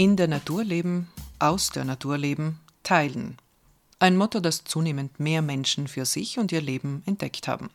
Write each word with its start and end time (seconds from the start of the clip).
In 0.00 0.16
der 0.16 0.28
Natur 0.28 0.64
leben, 0.64 1.10
aus 1.38 1.68
der 1.68 1.84
Natur 1.84 2.16
leben, 2.16 2.58
teilen. 2.82 3.36
Ein 3.98 4.16
Motto, 4.16 4.40
das 4.40 4.64
zunehmend 4.64 5.20
mehr 5.20 5.42
Menschen 5.42 5.88
für 5.88 6.06
sich 6.06 6.38
und 6.38 6.52
ihr 6.52 6.62
Leben 6.62 7.02
entdeckt 7.04 7.46
haben. 7.48 7.68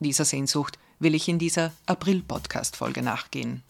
Dieser 0.00 0.24
Sehnsucht 0.24 0.78
will 1.00 1.14
ich 1.14 1.28
in 1.28 1.38
dieser 1.38 1.72
April-Podcast-Folge 1.84 3.02
nachgehen. 3.02 3.62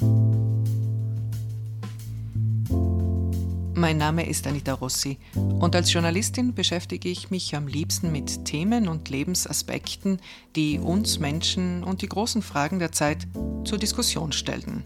Mein 3.75 3.99
Name 3.99 4.29
ist 4.29 4.47
Anita 4.47 4.75
Rossi 4.75 5.19
und 5.35 5.75
als 5.75 5.93
Journalistin 5.93 6.55
beschäftige 6.55 7.09
ich 7.09 7.33
mich 7.33 7.57
am 7.57 7.67
liebsten 7.67 8.13
mit 8.13 8.45
Themen 8.45 8.87
und 8.87 9.09
Lebensaspekten, 9.09 10.21
die 10.55 10.79
uns 10.79 11.19
Menschen 11.19 11.83
und 11.83 12.03
die 12.03 12.09
großen 12.09 12.43
Fragen 12.43 12.79
der 12.79 12.93
Zeit 12.93 13.27
zur 13.65 13.79
Diskussion 13.79 14.31
stellten. 14.31 14.85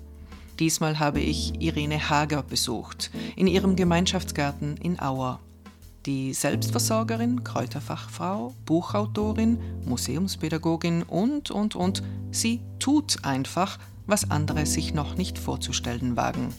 Diesmal 0.61 0.99
habe 0.99 1.21
ich 1.21 1.59
Irene 1.63 2.11
Hager 2.11 2.43
besucht, 2.43 3.11
in 3.35 3.47
ihrem 3.47 3.77
Gemeinschaftsgarten 3.77 4.77
in 4.77 5.01
Auer. 5.01 5.41
Die 6.05 6.35
Selbstversorgerin, 6.35 7.45
Kräuterfachfrau, 7.45 8.53
Buchautorin, 8.67 9.59
Museumspädagogin 9.87 11.03
und, 11.03 11.51
und, 11.51 11.77
und, 11.77 12.03
sie 12.31 12.61
tut 12.79 13.25
einfach, 13.25 13.79
was 14.07 14.31
andere 14.31 14.67
sich 14.67 14.93
noch 14.93 15.17
nicht 15.17 15.39
vorzustellen 15.39 16.17
wagen. 16.17 16.53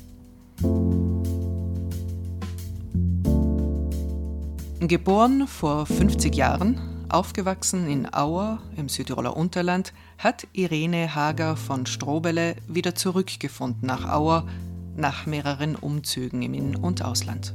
Geboren 4.80 5.48
vor 5.48 5.86
50 5.86 6.36
Jahren 6.36 6.91
Aufgewachsen 7.12 7.90
in 7.90 8.14
Auer 8.14 8.60
im 8.78 8.88
Südtiroler 8.88 9.36
Unterland 9.36 9.94
hat 10.18 10.48
Irene 10.54 11.14
Hager 11.14 11.58
von 11.58 11.86
Strobele 11.86 12.56
wieder 12.68 12.96
zurückgefunden 12.96 13.86
nach 13.86 14.10
Auer 14.10 14.48
nach 14.96 15.26
mehreren 15.26 15.76
Umzügen 15.76 16.42
im 16.42 16.54
In- 16.54 16.76
und 16.76 17.04
Ausland. 17.04 17.54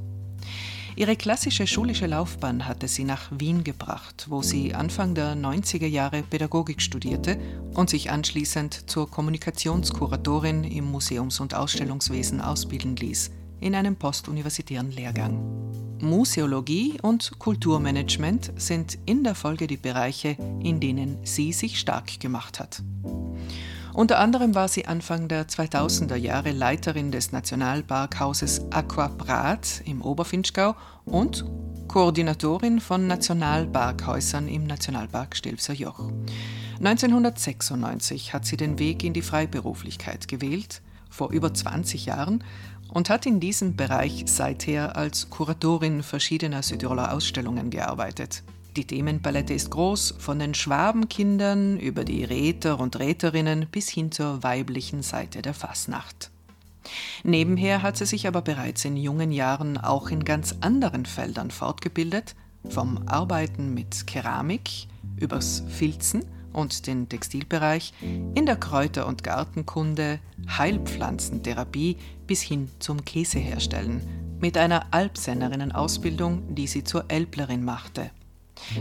Ihre 0.94 1.16
klassische 1.16 1.66
schulische 1.66 2.06
Laufbahn 2.06 2.66
hatte 2.66 2.88
sie 2.88 3.04
nach 3.04 3.30
Wien 3.30 3.64
gebracht, 3.64 4.26
wo 4.30 4.40
sie 4.40 4.74
Anfang 4.74 5.14
der 5.14 5.34
90er 5.34 5.86
Jahre 5.86 6.22
Pädagogik 6.22 6.80
studierte 6.80 7.38
und 7.74 7.90
sich 7.90 8.10
anschließend 8.10 8.88
zur 8.88 9.10
Kommunikationskuratorin 9.10 10.64
im 10.64 10.90
Museums- 10.90 11.40
und 11.40 11.54
Ausstellungswesen 11.54 12.40
ausbilden 12.40 12.96
ließ, 12.96 13.30
in 13.60 13.74
einem 13.74 13.96
postuniversitären 13.96 14.90
Lehrgang. 14.90 15.40
Museologie 16.00 16.98
und 17.00 17.38
Kulturmanagement 17.38 18.52
sind 18.56 18.98
in 19.06 19.24
der 19.24 19.34
Folge 19.34 19.66
die 19.66 19.78
Bereiche, 19.78 20.36
in 20.62 20.78
denen 20.78 21.18
sie 21.24 21.52
sich 21.52 21.78
stark 21.80 22.20
gemacht 22.20 22.60
hat. 22.60 22.82
Unter 23.94 24.18
anderem 24.18 24.54
war 24.54 24.68
sie 24.68 24.84
Anfang 24.84 25.26
der 25.26 25.48
2000er 25.48 26.16
Jahre 26.16 26.52
Leiterin 26.52 27.10
des 27.10 27.32
Nationalparkhauses 27.32 28.70
Aqua 28.70 29.08
Prat 29.08 29.80
im 29.86 30.02
Oberfinchgau 30.02 30.76
und 31.06 31.46
Koordinatorin 31.88 32.80
von 32.80 33.06
Nationalparkhäusern 33.06 34.48
im 34.48 34.66
Nationalpark 34.66 35.34
Stilfser 35.34 35.72
Joch. 35.72 36.10
1996 36.78 38.34
hat 38.34 38.44
sie 38.44 38.58
den 38.58 38.78
Weg 38.78 39.02
in 39.02 39.14
die 39.14 39.22
Freiberuflichkeit 39.22 40.28
gewählt. 40.28 40.82
Vor 41.08 41.30
über 41.30 41.54
20 41.54 42.04
Jahren 42.04 42.44
und 42.88 43.10
hat 43.10 43.26
in 43.26 43.40
diesem 43.40 43.76
Bereich 43.76 44.24
seither 44.26 44.96
als 44.96 45.30
Kuratorin 45.30 46.02
verschiedener 46.02 46.62
Südtiroler 46.62 47.12
Ausstellungen 47.12 47.70
gearbeitet. 47.70 48.42
Die 48.76 48.86
Themenpalette 48.86 49.54
ist 49.54 49.70
groß, 49.70 50.16
von 50.18 50.38
den 50.38 50.54
Schwabenkindern 50.54 51.78
über 51.78 52.04
die 52.04 52.24
Räter 52.24 52.78
und 52.78 52.98
Räterinnen 52.98 53.66
bis 53.70 53.88
hin 53.88 54.12
zur 54.12 54.42
weiblichen 54.42 55.02
Seite 55.02 55.40
der 55.40 55.54
Fasnacht. 55.54 56.30
Nebenher 57.24 57.82
hat 57.82 57.96
sie 57.96 58.06
sich 58.06 58.28
aber 58.28 58.42
bereits 58.42 58.84
in 58.84 58.96
jungen 58.96 59.32
Jahren 59.32 59.78
auch 59.78 60.08
in 60.10 60.24
ganz 60.24 60.56
anderen 60.60 61.06
Feldern 61.06 61.50
fortgebildet, 61.50 62.34
vom 62.68 63.06
Arbeiten 63.06 63.74
mit 63.74 64.06
Keramik 64.06 64.88
übers 65.16 65.62
Filzen 65.68 66.24
und 66.56 66.86
den 66.86 67.08
Textilbereich, 67.08 67.92
in 68.00 68.46
der 68.46 68.56
Kräuter- 68.56 69.06
und 69.06 69.22
Gartenkunde, 69.22 70.18
Heilpflanzentherapie 70.48 71.98
bis 72.26 72.40
hin 72.40 72.70
zum 72.78 73.04
Käseherstellen, 73.04 74.00
mit 74.40 74.56
einer 74.56 74.86
Alpsennerinnen-Ausbildung, 74.92 76.54
die 76.54 76.66
sie 76.66 76.82
zur 76.82 77.04
Elblerin 77.08 77.64
machte. 77.64 78.10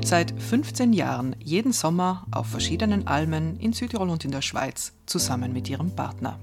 Seit 0.03 0.33
15 0.41 0.93
Jahren 0.93 1.35
jeden 1.43 1.73
Sommer 1.73 2.25
auf 2.31 2.47
verschiedenen 2.47 3.07
Almen 3.07 3.59
in 3.59 3.73
Südtirol 3.73 4.09
und 4.09 4.23
in 4.23 4.31
der 4.31 4.41
Schweiz 4.41 4.93
zusammen 5.05 5.51
mit 5.51 5.69
ihrem 5.69 5.91
Partner. 5.91 6.39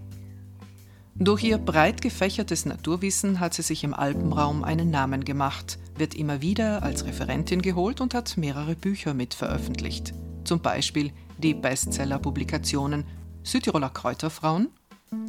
Durch 1.15 1.43
ihr 1.45 1.59
breit 1.59 2.03
gefächertes 2.03 2.67
Naturwissen 2.67 3.41
hat 3.41 3.55
sie 3.55 3.63
sich 3.63 3.85
im 3.85 3.95
Alpenraum 3.95 4.65
einen 4.65 4.91
Namen 4.91 5.25
gemacht, 5.25 5.79
wird 5.97 6.15
immer 6.15 6.43
wieder 6.43 6.83
als 6.83 7.07
Referentin 7.07 7.63
geholt 7.63 8.01
und 8.01 8.15
hat 8.15 8.37
mehrere 8.37 8.75
Bücher 8.75 9.15
mit 9.15 9.35
veröffentlicht 9.35 10.13
zum 10.45 10.61
Beispiel 10.61 11.13
die 11.39 11.55
Bestseller-Publikationen 11.55 13.05
Südtiroler 13.43 13.91
Kräuterfrauen, 13.91 14.69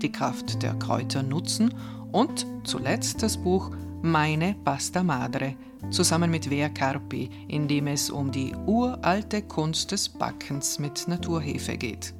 Die 0.01 0.11
Kraft 0.11 0.61
der 0.63 0.75
Kräuter 0.75 1.23
nutzen 1.23 1.73
und 2.11 2.45
zuletzt 2.63 3.21
das 3.21 3.37
Buch 3.37 3.71
Meine 4.01 4.55
Pasta 4.63 5.03
Madre 5.03 5.55
zusammen 5.89 6.31
mit 6.31 6.49
Vea 6.49 6.69
Carpi, 6.69 7.29
in 7.47 7.67
dem 7.67 7.87
es 7.87 8.09
um 8.09 8.31
die 8.31 8.53
uralte 8.65 9.41
Kunst 9.41 9.91
des 9.91 10.09
Backens 10.09 10.79
mit 10.79 11.07
Naturhefe 11.07 11.77
geht. 11.77 12.13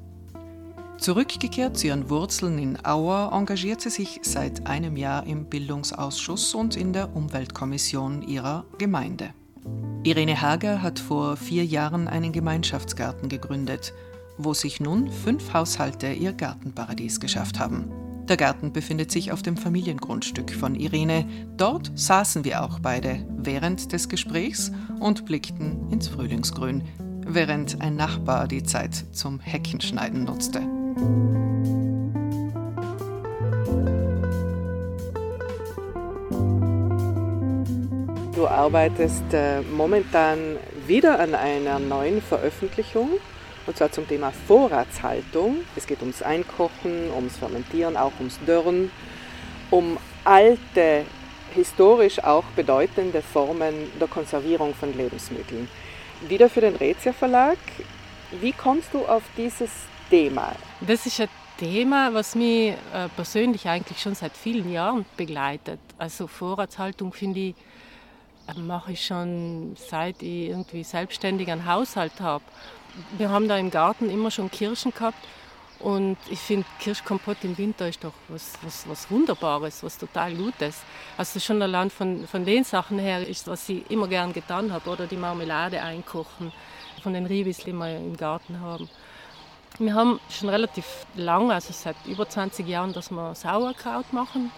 Zurückgekehrt 0.98 1.76
zu 1.76 1.88
ihren 1.88 2.08
Wurzeln 2.08 2.58
in 2.58 2.84
Auer 2.84 3.32
engagiert 3.32 3.80
sie 3.80 3.90
sich 3.90 4.20
seit 4.22 4.66
einem 4.66 4.96
Jahr 4.96 5.26
im 5.26 5.46
Bildungsausschuss 5.46 6.54
und 6.54 6.76
in 6.76 6.92
der 6.92 7.14
Umweltkommission 7.14 8.22
ihrer 8.22 8.64
Gemeinde. 8.78 9.30
Irene 10.02 10.40
Hager 10.40 10.82
hat 10.82 10.98
vor 10.98 11.36
vier 11.36 11.64
Jahren 11.64 12.08
einen 12.08 12.32
Gemeinschaftsgarten 12.32 13.28
gegründet, 13.28 13.94
wo 14.36 14.52
sich 14.52 14.80
nun 14.80 15.10
fünf 15.10 15.52
Haushalte 15.54 16.12
ihr 16.12 16.32
Gartenparadies 16.32 17.20
geschafft 17.20 17.58
haben. 17.58 17.90
Der 18.28 18.36
Garten 18.36 18.72
befindet 18.72 19.10
sich 19.10 19.32
auf 19.32 19.42
dem 19.42 19.56
Familiengrundstück 19.56 20.50
von 20.52 20.74
Irene. 20.74 21.26
Dort 21.56 21.92
saßen 21.94 22.44
wir 22.44 22.62
auch 22.62 22.78
beide 22.80 23.26
während 23.36 23.92
des 23.92 24.08
Gesprächs 24.08 24.72
und 24.98 25.26
blickten 25.26 25.90
ins 25.90 26.08
Frühlingsgrün, 26.08 26.82
während 27.26 27.80
ein 27.82 27.96
Nachbar 27.96 28.48
die 28.48 28.62
Zeit 28.62 28.94
zum 29.12 29.40
Heckenschneiden 29.40 30.24
nutzte. 30.24 30.62
Du 38.44 38.50
arbeitest 38.50 39.32
äh, 39.32 39.62
momentan 39.62 40.58
wieder 40.86 41.18
an 41.18 41.34
einer 41.34 41.78
neuen 41.78 42.20
Veröffentlichung 42.20 43.08
und 43.66 43.74
zwar 43.74 43.90
zum 43.90 44.06
Thema 44.06 44.32
Vorratshaltung. 44.32 45.64
Es 45.76 45.86
geht 45.86 46.02
ums 46.02 46.20
Einkochen, 46.20 47.10
ums 47.16 47.38
Fermentieren, 47.38 47.96
auch 47.96 48.12
ums 48.18 48.38
Dörren, 48.44 48.90
um 49.70 49.96
alte, 50.24 51.06
historisch 51.54 52.22
auch 52.22 52.44
bedeutende 52.54 53.22
Formen 53.22 53.90
der 53.98 54.08
Konservierung 54.08 54.74
von 54.74 54.94
Lebensmitteln. 54.94 55.66
Wieder 56.28 56.50
für 56.50 56.60
den 56.60 56.76
Rezia 56.76 57.14
Verlag. 57.14 57.56
Wie 58.42 58.52
kommst 58.52 58.92
du 58.92 59.06
auf 59.06 59.22
dieses 59.38 59.70
Thema? 60.10 60.52
Das 60.86 61.06
ist 61.06 61.18
ein 61.18 61.30
Thema, 61.56 62.12
was 62.12 62.34
mich 62.34 62.72
äh, 62.72 63.08
persönlich 63.16 63.66
eigentlich 63.66 64.02
schon 64.02 64.14
seit 64.14 64.36
vielen 64.36 64.70
Jahren 64.70 65.06
begleitet. 65.16 65.80
Also 65.96 66.26
Vorratshaltung 66.26 67.14
finde 67.14 67.40
ich 67.40 67.54
mache 68.56 68.92
ich 68.92 69.04
schon 69.04 69.76
seit 69.76 70.22
ich 70.22 70.48
irgendwie 70.48 70.84
selbstständig 70.84 71.50
einen 71.50 71.66
Haushalt 71.66 72.20
habe. 72.20 72.44
Wir 73.16 73.30
haben 73.30 73.48
da 73.48 73.56
im 73.56 73.70
Garten 73.70 74.10
immer 74.10 74.30
schon 74.30 74.50
Kirschen 74.50 74.92
gehabt 74.92 75.18
und 75.80 76.16
ich 76.30 76.38
finde 76.38 76.66
Kirschkompott 76.78 77.38
im 77.42 77.58
Winter 77.58 77.88
ist 77.88 78.02
doch 78.04 78.14
was, 78.28 78.52
was, 78.62 78.88
was 78.88 79.10
Wunderbares, 79.10 79.82
was 79.82 79.98
total 79.98 80.34
Gutes. 80.34 80.80
Also 81.18 81.40
schon 81.40 81.60
allein 81.60 81.90
von, 81.90 82.26
von 82.26 82.44
den 82.44 82.64
Sachen 82.64 82.98
her 82.98 83.26
ist, 83.26 83.48
was 83.48 83.68
ich 83.68 83.90
immer 83.90 84.08
gern 84.08 84.32
getan 84.32 84.72
habe. 84.72 84.88
Oder 84.88 85.06
die 85.06 85.16
Marmelade 85.16 85.82
einkochen 85.82 86.52
von 87.02 87.12
den 87.12 87.26
Ribis, 87.26 87.58
die 87.58 87.72
wir 87.72 87.96
im 87.96 88.16
Garten 88.16 88.60
haben. 88.60 88.88
Wir 89.78 89.94
haben 89.94 90.20
schon 90.30 90.48
relativ 90.48 90.86
lange, 91.16 91.52
also 91.52 91.72
seit 91.72 91.96
über 92.06 92.28
20 92.28 92.66
Jahren, 92.66 92.92
dass 92.92 93.10
wir 93.10 93.34
Sauerkraut 93.34 94.12
machen. 94.12 94.52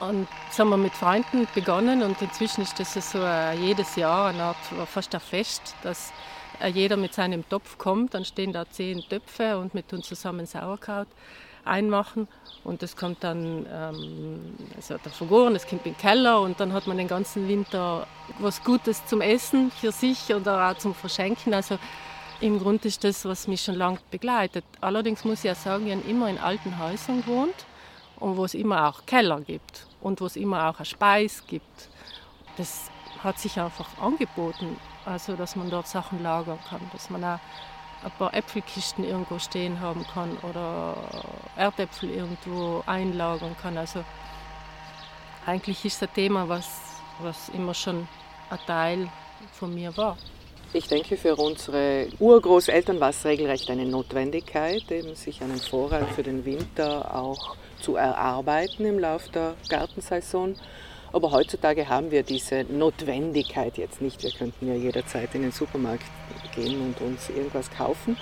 Und 0.00 0.28
das 0.48 0.58
haben 0.58 0.70
wir 0.70 0.76
mit 0.76 0.92
Freunden 0.92 1.46
begonnen 1.54 2.02
und 2.02 2.20
inzwischen 2.20 2.62
ist 2.62 2.78
das 2.80 2.94
so 2.94 3.18
äh, 3.18 3.54
jedes 3.54 3.96
Jahr 3.96 4.28
eine 4.28 4.42
Art, 4.42 4.56
fast 4.86 5.14
ein 5.14 5.20
Fest, 5.20 5.74
dass 5.82 6.12
äh, 6.60 6.68
jeder 6.68 6.96
mit 6.96 7.14
seinem 7.14 7.48
Topf 7.48 7.78
kommt. 7.78 8.14
Dann 8.14 8.24
stehen 8.24 8.52
da 8.52 8.68
zehn 8.68 9.02
Töpfe 9.08 9.58
und 9.58 9.74
wir 9.74 9.86
tun 9.86 10.02
zusammen 10.02 10.46
Sauerkraut 10.46 11.08
einmachen 11.64 12.28
und 12.62 12.82
das 12.82 12.94
kommt 12.96 13.24
dann, 13.24 13.66
ähm, 13.72 14.54
also 14.76 14.98
der 14.98 15.12
vergoren, 15.12 15.54
das 15.54 15.66
kommt 15.66 15.86
den 15.86 15.96
Keller 15.96 16.40
und 16.42 16.60
dann 16.60 16.72
hat 16.72 16.86
man 16.86 16.98
den 16.98 17.08
ganzen 17.08 17.48
Winter 17.48 18.06
was 18.38 18.62
Gutes 18.62 19.06
zum 19.06 19.22
Essen 19.22 19.70
für 19.70 19.92
sich 19.92 20.34
oder 20.34 20.70
auch 20.70 20.76
zum 20.76 20.94
Verschenken. 20.94 21.54
Also 21.54 21.78
im 22.40 22.58
Grunde 22.58 22.88
ist 22.88 23.04
das, 23.04 23.24
was 23.24 23.48
mich 23.48 23.62
schon 23.62 23.76
lange 23.76 23.98
begleitet. 24.10 24.64
Allerdings 24.80 25.24
muss 25.24 25.38
ich 25.38 25.44
ja 25.44 25.54
sagen, 25.54 25.86
ich 25.86 25.94
habe 25.94 26.08
immer 26.08 26.28
in 26.28 26.38
alten 26.38 26.78
Häusern 26.78 27.22
gewohnt 27.22 27.54
und 28.24 28.38
wo 28.38 28.46
es 28.46 28.54
immer 28.54 28.88
auch 28.88 29.04
Keller 29.04 29.40
gibt. 29.42 29.86
und 30.00 30.20
wo 30.20 30.26
es 30.26 30.36
immer 30.36 30.68
auch 30.68 30.76
eine 30.76 30.84
Speis 30.84 31.44
gibt. 31.46 31.88
Das 32.58 32.90
hat 33.22 33.38
sich 33.38 33.58
einfach 33.58 33.88
angeboten, 33.98 34.76
also 35.06 35.34
dass 35.34 35.56
man 35.56 35.70
dort 35.70 35.88
Sachen 35.88 36.22
lagern 36.22 36.58
kann, 36.68 36.80
dass 36.92 37.08
man 37.08 37.24
auch 37.24 37.38
ein 38.02 38.10
paar 38.18 38.34
Äpfelkisten 38.34 39.02
irgendwo 39.02 39.38
stehen 39.38 39.80
haben 39.80 40.04
kann 40.12 40.36
oder 40.42 40.94
Erdäpfel 41.56 42.10
irgendwo 42.10 42.82
einlagern 42.86 43.56
kann. 43.62 43.78
Also 43.78 44.04
eigentlich 45.46 45.82
ist 45.86 46.02
das 46.02 46.10
Thema, 46.12 46.48
was, 46.48 46.68
was 47.20 47.48
immer 47.50 47.72
schon 47.72 48.06
ein 48.50 48.58
Teil 48.66 49.08
von 49.52 49.74
mir 49.74 49.96
war. 49.96 50.18
Ich 50.74 50.86
denke, 50.86 51.16
für 51.16 51.36
unsere 51.36 52.08
Urgroßeltern 52.18 53.00
war 53.00 53.10
es 53.10 53.24
regelrecht 53.24 53.70
eine 53.70 53.86
Notwendigkeit, 53.86 54.90
eben 54.90 55.14
sich 55.14 55.40
einen 55.40 55.58
Vorrat 55.58 56.08
für 56.10 56.22
den 56.22 56.44
Winter 56.44 57.14
auch 57.14 57.56
zu 57.84 57.96
erarbeiten 57.96 58.86
im 58.86 58.98
Laufe 58.98 59.30
der 59.30 59.54
Gartensaison. 59.68 60.56
Aber 61.12 61.30
heutzutage 61.30 61.88
haben 61.88 62.10
wir 62.10 62.22
diese 62.22 62.64
Notwendigkeit 62.64 63.78
jetzt 63.78 64.00
nicht. 64.00 64.22
Wir 64.22 64.32
könnten 64.32 64.66
ja 64.66 64.74
jederzeit 64.74 65.34
in 65.34 65.42
den 65.42 65.52
Supermarkt 65.52 66.06
gehen 66.54 66.80
und 66.80 67.00
uns 67.00 67.28
irgendwas 67.28 67.70
kaufen. 67.70 68.16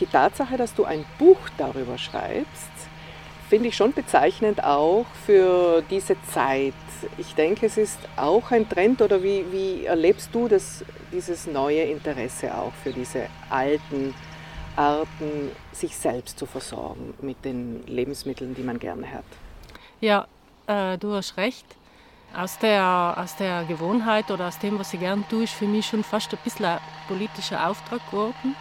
Die 0.00 0.06
Tatsache, 0.06 0.56
dass 0.56 0.74
du 0.74 0.84
ein 0.84 1.04
Buch 1.18 1.38
darüber 1.56 1.98
schreibst, 1.98 2.72
finde 3.48 3.68
ich 3.68 3.76
schon 3.76 3.92
bezeichnend 3.92 4.64
auch 4.64 5.06
für 5.24 5.82
diese 5.88 6.16
Zeit. 6.32 6.74
Ich 7.18 7.34
denke, 7.34 7.66
es 7.66 7.76
ist 7.76 7.98
auch 8.16 8.50
ein 8.50 8.68
Trend 8.68 9.02
oder 9.02 9.22
wie, 9.22 9.44
wie 9.52 9.84
erlebst 9.84 10.30
du 10.32 10.48
das, 10.48 10.84
dieses 11.12 11.46
neue 11.46 11.82
Interesse 11.82 12.56
auch 12.56 12.72
für 12.82 12.92
diese 12.92 13.26
alten 13.50 14.14
Arten, 14.76 15.50
sich 15.72 15.96
selbst 15.96 16.38
zu 16.38 16.46
versorgen 16.46 17.14
mit 17.20 17.44
den 17.44 17.86
Lebensmitteln, 17.86 18.54
die 18.54 18.62
man 18.62 18.78
gerne 18.78 19.10
hat? 19.10 19.24
Ja, 20.00 20.26
äh, 20.66 20.98
du 20.98 21.12
hast 21.14 21.36
recht 21.36 21.64
aus 22.34 22.58
der, 22.58 23.14
aus 23.16 23.36
der 23.36 23.64
Gewohnheit 23.64 24.30
oder 24.30 24.48
aus 24.48 24.58
dem, 24.58 24.78
was 24.78 24.92
ich 24.92 25.00
gern 25.00 25.24
tue, 25.28 25.44
ist 25.44 25.52
für 25.52 25.66
mich 25.66 25.86
schon 25.86 26.02
fast 26.02 26.32
ein 26.32 26.38
bisschen 26.42 26.66
ein 26.66 26.80
politischer 27.06 27.68
Auftrag 27.68 28.00
geworden. 28.10 28.56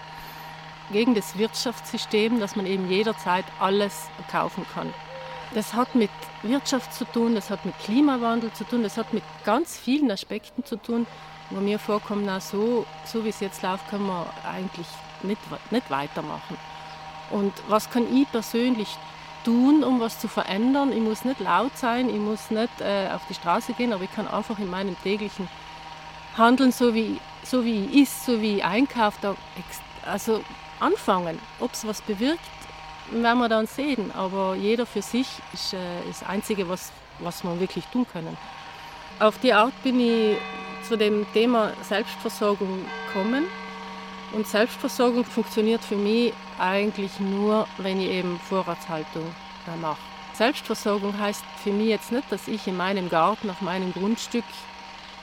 Gegen 0.92 1.16
das 1.16 1.38
Wirtschaftssystem, 1.38 2.40
dass 2.40 2.56
man 2.56 2.66
eben 2.66 2.90
jederzeit 2.90 3.46
alles 3.60 4.08
kaufen 4.30 4.66
kann. 4.74 4.94
Das 5.56 5.74
hat 5.74 5.96
mit 5.96 6.10
Wirtschaft 6.42 6.94
zu 6.94 7.06
tun, 7.06 7.36
das 7.36 7.50
hat 7.50 7.66
mit 7.66 7.78
Klimawandel 7.80 8.52
zu 8.54 8.64
tun, 8.64 8.84
das 8.84 8.98
hat 8.98 9.14
mit 9.14 9.24
ganz 9.46 9.78
vielen 9.78 10.12
Aspekten 10.12 10.66
zu 10.66 10.76
tun, 10.78 11.06
wo 11.50 11.60
mir 11.60 11.80
vorkommt, 11.80 12.26
na, 12.26 12.40
so, 12.40 12.86
so 13.06 13.24
wie 13.24 13.30
es 13.30 13.40
jetzt 13.40 13.62
läuft, 13.62 13.88
können 13.90 14.08
wir 14.08 14.26
eigentlich 14.44 14.88
nicht, 15.24 15.42
nicht 15.72 15.90
weitermachen. 15.90 16.58
Und 17.32 17.54
was 17.68 17.90
kann 17.90 18.14
ich 18.16 18.30
persönlich 18.32 18.98
tun, 19.44 19.84
um 19.84 20.00
was 20.00 20.20
zu 20.20 20.28
verändern. 20.28 20.92
Ich 20.92 21.02
muss 21.02 21.26
nicht 21.26 21.40
laut 21.40 21.78
sein, 21.78 22.10
ich 22.10 22.20
muss 22.20 22.50
nicht 22.50 22.82
äh, 22.82 23.10
auf 23.14 23.22
die 23.30 23.34
Straße 23.34 23.74
gehen, 23.74 23.94
aber 23.94 24.04
ich 24.04 24.14
kann 24.14 24.28
einfach 24.28 24.58
in 24.60 24.70
meinem 24.70 24.96
täglichen 25.04 25.48
Handeln, 26.38 26.72
so 26.72 26.94
wie, 26.94 27.20
so 27.44 27.64
wie 27.64 27.86
ich 27.86 28.04
ist, 28.04 28.26
so 28.26 28.42
wie 28.42 28.58
ich 28.58 28.66
einkaufe, 28.66 29.36
also 30.06 30.44
anfangen. 30.80 31.40
Ob 31.60 31.74
es 31.74 31.86
was 31.86 32.02
bewirkt, 32.02 32.40
werden 33.12 33.40
wir 33.40 33.50
dann 33.50 33.68
sehen. 33.68 34.12
Aber 34.16 34.56
jeder 34.56 34.86
für 34.86 35.02
sich 35.02 35.28
ist, 35.54 35.74
äh, 35.74 35.78
das 36.08 36.24
Einzige, 36.24 36.68
was, 36.70 36.92
was 37.20 37.44
wir 37.44 37.60
wirklich 37.60 37.86
tun 37.88 38.06
können. 38.12 38.38
Auf 39.20 39.38
die 39.40 39.54
Art 39.54 39.74
bin 39.84 40.00
ich 40.00 40.38
zu 40.88 40.98
dem 40.98 41.26
Thema 41.34 41.72
Selbstversorgung 41.84 42.86
gekommen. 43.08 43.46
Und 44.34 44.48
Selbstversorgung 44.48 45.26
funktioniert 45.26 45.84
für 45.84 45.96
mich 45.96 46.34
eigentlich 46.58 47.20
nur, 47.20 47.68
wenn 47.78 48.02
ich 48.02 48.10
eben 48.10 48.40
Vorratshaltung 48.40 49.24
mache. 49.80 50.02
Selbstversorgung 50.34 51.18
heißt 51.18 51.44
für 51.64 51.72
mich 51.72 51.90
jetzt 51.90 52.12
nicht, 52.12 52.32
dass 52.32 52.48
ich 52.48 52.68
in 52.68 52.76
meinem 52.76 53.10
Garten, 53.10 53.52
auf 53.52 53.62
meinem 53.62 53.94
Grundstück 53.94 54.44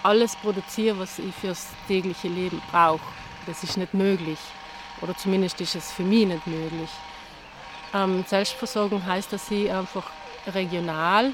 alles 0.04 0.36
produziere, 0.36 1.00
was 1.00 1.18
ich 1.18 1.34
fürs 1.34 1.66
tägliche 1.88 2.28
Leben 2.28 2.62
brauche. 2.70 3.02
Das 3.46 3.64
ist 3.64 3.76
nicht 3.76 3.94
möglich. 3.94 4.38
Oder 5.00 5.16
zumindest 5.16 5.60
ist 5.60 5.74
es 5.74 5.90
für 5.90 6.04
mich 6.04 6.26
nicht 6.26 6.46
möglich. 6.46 6.90
Ähm, 7.92 8.24
Selbstversorgung 8.28 9.04
heißt, 9.04 9.32
dass 9.32 9.50
ich 9.50 9.72
einfach 9.72 10.08
regional 10.46 11.32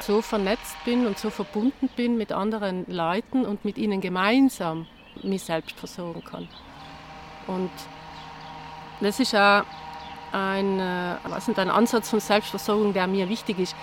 so 0.00 0.20
vernetzt 0.20 0.76
bin 0.84 1.06
und 1.06 1.18
so 1.18 1.30
verbunden 1.30 1.88
bin 1.96 2.18
mit 2.18 2.32
anderen 2.32 2.84
Leuten 2.86 3.46
und 3.46 3.64
mit 3.64 3.78
ihnen 3.78 4.02
gemeinsam 4.02 4.86
mich 5.22 5.42
selbst 5.42 5.76
versorgen 5.78 6.22
kann. 6.22 6.48
Und 7.48 7.70
das 9.00 9.18
ist 9.18 9.34
auch 9.34 9.64
ein, 10.32 10.78
äh, 10.78 11.16
was 11.24 11.48
ein 11.48 11.70
Ansatz 11.70 12.10
von 12.10 12.20
Selbstversorgung, 12.20 12.92
der 12.92 13.06
mir 13.06 13.28
wichtig 13.28 13.58
ist, 13.58 13.74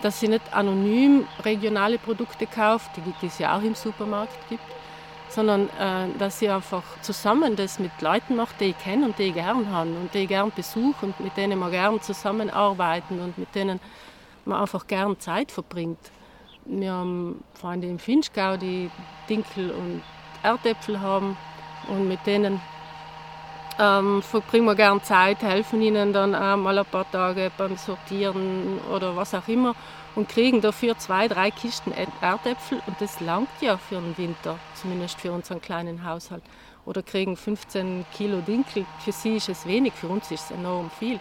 dass 0.00 0.18
sie 0.20 0.28
nicht 0.28 0.52
anonym 0.52 1.26
regionale 1.44 1.98
Produkte 1.98 2.46
kauft, 2.46 2.90
die 2.96 3.26
es 3.26 3.38
ja 3.38 3.56
auch 3.56 3.62
im 3.62 3.74
Supermarkt 3.74 4.48
gibt, 4.48 4.64
sondern 5.28 5.68
äh, 5.78 6.08
dass 6.18 6.38
sie 6.38 6.48
einfach 6.48 6.82
zusammen 7.02 7.56
das 7.56 7.78
mit 7.78 7.92
Leuten 8.00 8.36
macht, 8.36 8.60
die 8.60 8.66
ich 8.66 8.78
kenne 8.78 9.06
und 9.06 9.18
die 9.18 9.24
ich 9.24 9.34
gern 9.34 9.70
habe 9.70 9.90
und 9.90 10.12
die 10.14 10.20
ich 10.20 10.28
gern 10.28 10.50
besuche 10.54 11.06
und 11.06 11.20
mit 11.20 11.36
denen 11.36 11.58
wir 11.58 11.70
gern 11.70 12.00
zusammenarbeiten 12.00 13.20
und 13.20 13.38
mit 13.38 13.54
denen 13.54 13.80
man 14.44 14.60
einfach 14.60 14.86
gern 14.86 15.18
Zeit 15.20 15.52
verbringt. 15.52 16.10
Wir 16.64 16.92
haben 16.92 17.42
Freunde 17.54 17.88
im 17.88 17.98
Finchgau, 17.98 18.56
die 18.56 18.90
Dinkel 19.28 19.70
und 19.70 20.02
Erdäpfel 20.42 21.00
haben 21.00 21.36
und 21.88 22.08
mit 22.08 22.24
denen 22.26 22.60
ähm, 23.78 24.22
verbringen 24.22 24.66
wir 24.66 24.74
gerne 24.74 25.02
Zeit, 25.02 25.42
helfen 25.42 25.80
ihnen 25.82 26.12
dann 26.12 26.34
auch 26.34 26.56
mal 26.56 26.78
ein 26.78 26.86
paar 26.86 27.10
Tage 27.10 27.50
beim 27.56 27.76
Sortieren 27.76 28.78
oder 28.94 29.16
was 29.16 29.34
auch 29.34 29.48
immer 29.48 29.74
und 30.14 30.28
kriegen 30.28 30.60
dafür 30.60 30.98
zwei, 30.98 31.28
drei 31.28 31.50
Kisten 31.50 31.92
Erdäpfel 32.20 32.82
und 32.86 33.00
das 33.00 33.20
langt 33.20 33.48
ja 33.60 33.76
für 33.76 33.96
den 33.96 34.16
Winter, 34.18 34.58
zumindest 34.74 35.20
für 35.20 35.32
unseren 35.32 35.60
kleinen 35.60 36.04
Haushalt. 36.04 36.42
Oder 36.84 37.02
kriegen 37.02 37.36
15 37.36 38.04
Kilo 38.12 38.40
Dinkel, 38.40 38.84
für 38.98 39.12
sie 39.12 39.36
ist 39.36 39.48
es 39.48 39.66
wenig, 39.66 39.92
für 39.92 40.08
uns 40.08 40.30
ist 40.30 40.46
es 40.46 40.50
enorm 40.50 40.90
viel. 40.98 41.20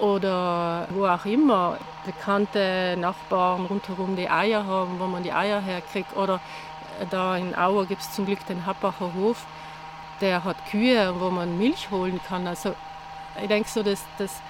Oder 0.00 0.88
wo 0.90 1.06
auch 1.06 1.24
immer, 1.26 1.76
bekannte 2.06 2.96
Nachbarn 2.98 3.66
rundherum 3.66 4.16
die 4.16 4.28
Eier 4.28 4.66
haben, 4.66 4.98
wo 4.98 5.04
man 5.04 5.22
die 5.22 5.32
Eier 5.32 5.60
herkriegt. 5.60 6.16
Oder 6.16 6.40
da 7.10 7.36
in 7.36 7.54
Auer 7.54 7.86
gibt 7.86 8.00
es 8.00 8.12
zum 8.12 8.26
Glück 8.26 8.44
den 8.46 8.64
Happacher 8.64 9.12
Hof, 9.14 9.46
der 10.20 10.44
hat 10.44 10.56
Kühe, 10.70 11.14
wo 11.18 11.30
man 11.30 11.58
Milch 11.58 11.90
holen 11.90 12.20
kann. 12.28 12.46
Also 12.46 12.74
ich 13.40 13.48
denke 13.48 13.68
so, 13.68 13.82
dass 13.82 14.04
das 14.18 14.40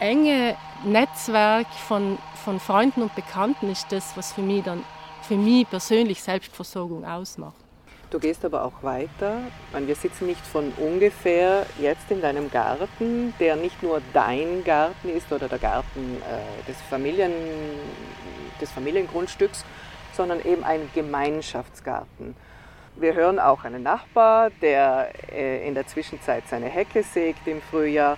enge 0.00 0.56
Netzwerk 0.84 1.68
von, 1.86 2.18
von 2.44 2.60
Freunden 2.60 3.02
und 3.02 3.14
Bekannten 3.14 3.70
ist 3.70 3.90
das, 3.90 4.16
was 4.16 4.32
für 4.32 4.42
mich 4.42 4.62
dann 4.64 4.84
für 5.22 5.36
mich 5.36 5.68
persönlich 5.68 6.22
Selbstversorgung 6.22 7.04
ausmacht. 7.04 7.56
Du 8.10 8.20
gehst 8.20 8.44
aber 8.44 8.64
auch 8.64 8.84
weiter. 8.84 9.40
Wir 9.76 9.96
sitzen 9.96 10.26
nicht 10.26 10.46
von 10.46 10.72
ungefähr 10.76 11.66
jetzt 11.80 12.08
in 12.10 12.20
deinem 12.20 12.50
Garten, 12.50 13.34
der 13.40 13.56
nicht 13.56 13.82
nur 13.82 14.00
dein 14.12 14.62
Garten 14.62 15.08
ist 15.08 15.32
oder 15.32 15.48
der 15.48 15.58
Garten 15.58 16.22
äh, 16.22 16.70
des, 16.70 16.80
Familien, 16.88 17.32
des 18.60 18.70
Familiengrundstücks, 18.70 19.64
sondern 20.12 20.40
eben 20.44 20.62
ein 20.62 20.88
Gemeinschaftsgarten. 20.94 22.36
Wir 22.98 23.14
hören 23.14 23.38
auch 23.38 23.64
einen 23.64 23.82
Nachbar, 23.82 24.50
der 24.62 25.10
äh, 25.30 25.66
in 25.68 25.74
der 25.74 25.86
Zwischenzeit 25.86 26.44
seine 26.48 26.66
Hecke 26.66 27.02
sägt 27.02 27.46
im 27.46 27.60
Frühjahr. 27.60 28.16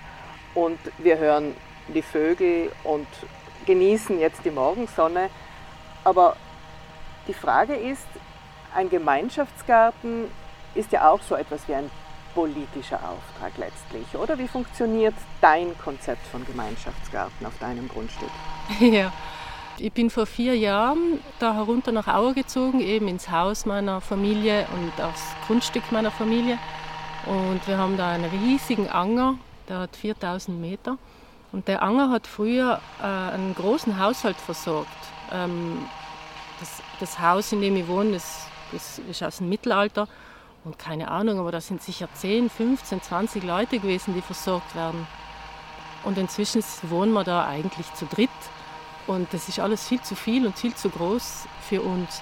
Und 0.55 0.79
wir 0.97 1.17
hören 1.17 1.53
die 1.89 2.01
Vögel 2.01 2.71
und 2.85 3.07
genießen 3.65 4.19
jetzt 4.19 4.45
die 4.45 4.51
Morgensonne. 4.51 5.29
Aber 6.05 6.37
die 7.27 7.33
Frage 7.33 7.73
ist, 7.73 8.07
ein 8.73 8.89
Gemeinschaftsgarten 8.89 10.31
ist 10.75 10.91
ja 10.91 11.09
auch 11.09 11.21
so 11.21 11.35
etwas 11.35 11.67
wie 11.67 11.75
ein 11.75 11.91
politischer 12.33 12.97
Auftrag 12.97 13.57
letztlich, 13.57 14.15
oder? 14.15 14.37
Wie 14.37 14.47
funktioniert 14.47 15.15
dein 15.41 15.77
Konzept 15.77 16.25
von 16.27 16.45
Gemeinschaftsgarten 16.45 17.45
auf 17.45 17.57
deinem 17.59 17.87
Grundstück? 17.89 18.29
Ja, 18.79 19.11
ich 19.81 19.93
bin 19.93 20.09
vor 20.09 20.25
vier 20.25 20.57
Jahren 20.57 21.19
da 21.39 21.53
herunter 21.53 21.91
nach 21.91 22.07
Auer 22.07 22.33
gezogen, 22.33 22.79
eben 22.79 23.07
ins 23.07 23.29
Haus 23.29 23.65
meiner 23.65 24.01
Familie 24.01 24.67
und 24.73 25.03
aufs 25.03 25.23
Grundstück 25.47 25.91
meiner 25.91 26.11
Familie. 26.11 26.57
Und 27.25 27.67
wir 27.67 27.77
haben 27.77 27.97
da 27.97 28.09
einen 28.09 28.25
riesigen 28.25 28.89
Anger, 28.89 29.37
der 29.67 29.79
hat 29.79 29.95
4000 29.95 30.59
Meter. 30.59 30.97
Und 31.51 31.67
der 31.67 31.81
Anger 31.81 32.11
hat 32.11 32.27
früher 32.27 32.79
äh, 33.01 33.05
einen 33.05 33.55
großen 33.55 33.99
Haushalt 33.99 34.37
versorgt. 34.37 34.89
Ähm, 35.31 35.85
das, 36.59 36.81
das, 36.99 37.19
Haus, 37.19 37.51
in 37.51 37.61
dem 37.61 37.75
ich 37.75 37.87
wohne, 37.87 38.13
das, 38.13 38.47
das 38.71 38.99
ist 38.99 39.23
aus 39.23 39.37
dem 39.37 39.49
Mittelalter. 39.49 40.07
Und 40.63 40.77
keine 40.77 41.09
Ahnung, 41.09 41.39
aber 41.39 41.51
da 41.51 41.61
sind 41.61 41.81
sicher 41.81 42.07
10, 42.13 42.49
15, 42.49 43.01
20 43.01 43.43
Leute 43.43 43.79
gewesen, 43.79 44.13
die 44.13 44.21
versorgt 44.21 44.75
werden. 44.75 45.07
Und 46.03 46.17
inzwischen 46.17 46.63
wohnen 46.83 47.13
wir 47.13 47.23
da 47.23 47.45
eigentlich 47.45 47.91
zu 47.93 48.05
dritt. 48.05 48.29
Und 49.09 49.33
das 49.33 49.49
ist 49.49 49.59
alles 49.59 49.87
viel 49.87 49.99
zu 50.01 50.13
viel 50.13 50.45
und 50.45 50.55
viel 50.55 50.75
zu 50.75 50.87
groß 50.87 51.47
für 51.67 51.81
uns. 51.81 52.21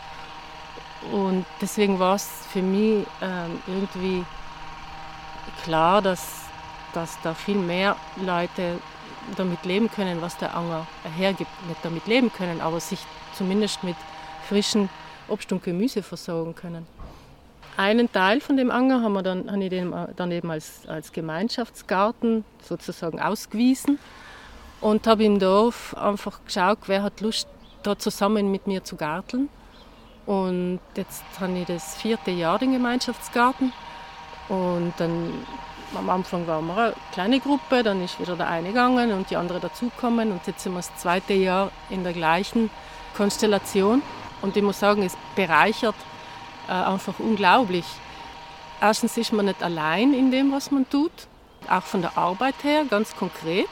Und 1.12 1.46
deswegen 1.60 2.00
war 2.00 2.16
es 2.16 2.30
für 2.54 2.62
mich 2.62 3.06
ähm, 3.22 3.62
irgendwie 3.68 4.24
klar, 5.66 6.02
dass, 6.02 6.44
dass 6.94 7.18
da 7.24 7.34
viel 7.34 7.58
mehr 7.58 7.98
Leute 8.26 8.80
damit 9.36 9.66
leben 9.66 9.92
können, 9.92 10.22
was 10.22 10.38
der 10.38 10.56
Anger 10.56 10.88
hergibt. 11.18 11.52
Nicht 11.68 11.84
damit 11.84 12.08
leben 12.08 12.32
können, 12.32 12.62
aber 12.62 12.80
sich 12.80 13.00
zumindest 13.34 13.84
mit 13.84 13.98
frischen 14.48 14.88
Obst 15.28 15.52
und 15.52 15.64
Gemüse 15.64 16.02
versorgen 16.02 16.56
können. 16.56 16.88
Einen 17.76 18.10
Teil 18.10 18.40
von 18.40 18.56
dem 18.56 18.72
Anger 18.72 19.02
haben 19.02 19.12
wir 19.12 19.24
dann, 19.24 19.52
habe 19.52 19.66
ich 19.66 19.84
dann 20.16 20.32
eben 20.32 20.50
als, 20.50 20.88
als 20.88 21.12
Gemeinschaftsgarten 21.12 22.46
sozusagen 22.64 23.20
ausgewiesen 23.20 24.00
und 24.82 25.08
habe 25.08 25.24
im 25.24 25.40
Dorf 25.40 25.96
einfach 25.96 26.40
geschaut, 26.46 26.80
wer 26.88 27.04
hat 27.04 27.22
Lust, 27.22 27.48
da 27.84 27.98
zusammen 27.98 28.52
mit 28.52 28.68
mir 28.68 28.84
zu 28.84 28.96
garteln. 28.96 29.50
Und 30.26 30.80
jetzt 30.96 31.24
habe 31.40 31.58
ich 31.58 31.66
das 31.66 31.96
vierte 31.96 32.32
Jahr 32.32 32.60
den 32.60 32.74
Gemeinschaftsgarten. 32.74 33.72
Und 34.50 34.94
dann 34.98 35.34
am 35.96 36.10
Anfang 36.10 36.46
waren 36.48 36.68
wir 36.68 36.78
eine 36.78 36.94
kleine 37.14 37.40
Gruppe, 37.40 37.82
dann 37.82 38.04
ist 38.04 38.20
wieder 38.20 38.36
der 38.36 38.50
eine 38.50 38.70
gegangen 38.70 39.14
und 39.14 39.30
die 39.30 39.38
andere 39.38 39.60
dazugekommen. 39.60 40.32
Und 40.32 40.46
jetzt 40.46 40.64
sind 40.64 40.74
wir 40.74 40.80
das 40.80 40.96
zweite 40.98 41.34
Jahr 41.34 41.72
in 41.90 42.04
der 42.04 42.14
gleichen 42.14 42.70
Konstellation. 43.16 44.02
Und 44.42 44.58
ich 44.58 44.64
muss 44.64 44.80
sagen, 44.80 45.04
es 45.04 45.18
bereichert 45.36 45.96
äh, 46.68 46.74
einfach 46.74 47.20
unglaublich. 47.20 47.86
Erstens 48.82 49.18
ist 49.18 49.34
man 49.34 49.46
nicht 49.46 49.64
allein 49.64 50.14
in 50.14 50.30
dem, 50.30 50.52
was 50.52 50.72
man 50.72 50.88
tut, 50.90 51.12
auch 51.70 51.84
von 51.84 52.02
der 52.02 52.18
Arbeit 52.18 52.56
her, 52.64 52.84
ganz 52.90 53.16
konkret 53.16 53.68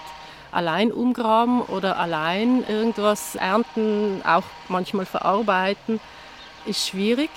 allein 0.56 0.92
umgraben 0.92 1.62
oder 1.62 2.00
allein 2.00 2.66
irgendwas 2.68 3.36
ernten, 3.36 4.22
auch 4.26 4.46
manchmal 4.70 5.06
verarbeiten 5.06 6.00
ist 6.66 6.88
schwierig 6.88 7.30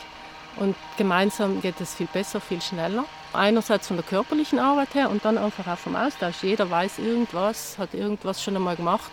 und 0.57 0.77
gemeinsam 0.97 1.61
geht 1.61 1.81
es 1.81 1.95
viel 1.95 2.09
besser, 2.13 2.41
viel 2.41 2.63
schneller. 2.63 3.05
Einerseits 3.33 3.89
von 3.89 3.97
der 3.97 4.07
körperlichen 4.07 4.59
Arbeit 4.59 4.95
her 4.95 5.11
und 5.11 5.25
dann 5.25 5.37
einfach 5.37 5.67
auch 5.67 5.79
vom 5.79 5.97
Austausch. 5.97 6.43
Jeder 6.43 6.71
weiß 6.71 6.99
irgendwas, 6.99 7.77
hat 7.77 7.93
irgendwas 7.93 8.43
schon 8.43 8.57
einmal 8.57 8.77
gemacht, 8.77 9.11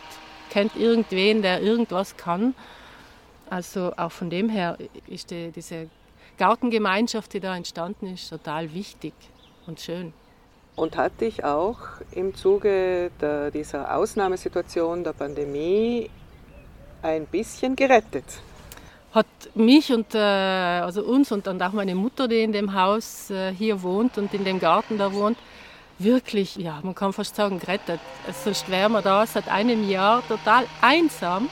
kennt 0.49 0.75
irgendwen, 0.75 1.41
der 1.41 1.61
irgendwas 1.61 2.15
kann. 2.15 2.55
Also 3.49 3.91
auch 3.97 4.11
von 4.11 4.29
dem 4.29 4.49
her 4.49 4.77
ist 5.07 5.31
die, 5.31 5.51
diese 5.51 5.89
Gartengemeinschaft, 6.37 7.33
die 7.33 7.39
da 7.39 7.55
entstanden 7.55 8.13
ist, 8.13 8.29
total 8.29 8.73
wichtig 8.73 9.13
und 9.67 9.79
schön. 9.79 10.13
Und 10.75 10.97
hat 10.97 11.21
dich 11.21 11.43
auch 11.43 11.79
im 12.11 12.35
Zuge 12.35 13.11
der, 13.21 13.51
dieser 13.51 13.95
Ausnahmesituation 13.95 15.03
der 15.03 15.13
Pandemie 15.13 16.09
ein 17.01 17.25
bisschen 17.25 17.75
gerettet? 17.75 18.25
hat 19.15 19.25
mich 19.55 19.93
und 19.93 20.13
äh, 20.13 20.19
also 20.19 21.01
uns 21.03 21.31
und 21.31 21.47
dann 21.47 21.61
auch 21.61 21.71
meine 21.71 21.95
Mutter, 21.95 22.27
die 22.27 22.41
in 22.41 22.51
dem 22.51 22.73
Haus 22.73 23.29
äh, 23.29 23.53
hier 23.53 23.81
wohnt 23.81 24.17
und 24.17 24.33
in 24.33 24.43
dem 24.43 24.59
Garten 24.59 24.97
da 24.97 25.13
wohnt, 25.13 25.37
wirklich, 25.97 26.57
ja, 26.57 26.79
man 26.83 26.93
kann 26.93 27.13
fast 27.13 27.33
sagen, 27.33 27.57
gerettet. 27.59 28.01
Sonst 28.43 28.69
wären 28.69 28.91
wir 28.91 29.01
da 29.01 29.25
seit 29.25 29.47
einem 29.47 29.89
Jahr 29.89 30.21
total 30.27 30.65
einsam. 30.81 31.49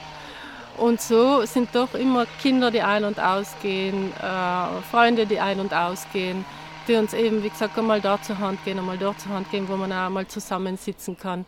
Und 0.76 1.00
so 1.00 1.46
sind 1.46 1.70
doch 1.72 1.94
immer 1.94 2.26
Kinder, 2.42 2.70
die 2.70 2.82
ein- 2.82 3.04
und 3.04 3.18
ausgehen, 3.18 4.12
äh, 4.12 4.82
Freunde, 4.90 5.24
die 5.24 5.40
ein- 5.40 5.60
und 5.60 5.72
ausgehen, 5.72 6.44
die 6.86 6.94
uns 6.94 7.14
eben, 7.14 7.42
wie 7.42 7.50
gesagt, 7.50 7.78
einmal 7.78 8.00
da 8.00 8.20
zur 8.20 8.38
Hand 8.38 8.64
gehen, 8.64 8.78
einmal 8.78 8.98
dort 8.98 9.20
zur 9.20 9.32
Hand 9.32 9.50
gehen, 9.50 9.68
wo 9.68 9.76
man 9.76 9.92
auch 9.92 10.10
mal 10.10 10.26
zusammensitzen 10.26 11.18
kann 11.18 11.44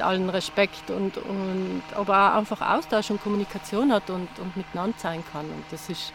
allen 0.00 0.28
Respekt 0.30 0.90
und, 0.90 1.16
und 1.16 1.82
aber 1.94 2.32
auch 2.32 2.38
einfach 2.38 2.60
Austausch 2.60 3.10
und 3.10 3.22
Kommunikation 3.22 3.92
hat 3.92 4.10
und, 4.10 4.28
und 4.38 4.56
miteinander 4.56 4.96
sein 4.98 5.22
kann. 5.32 5.46
Und 5.46 5.64
das 5.70 5.88
ist 5.88 6.12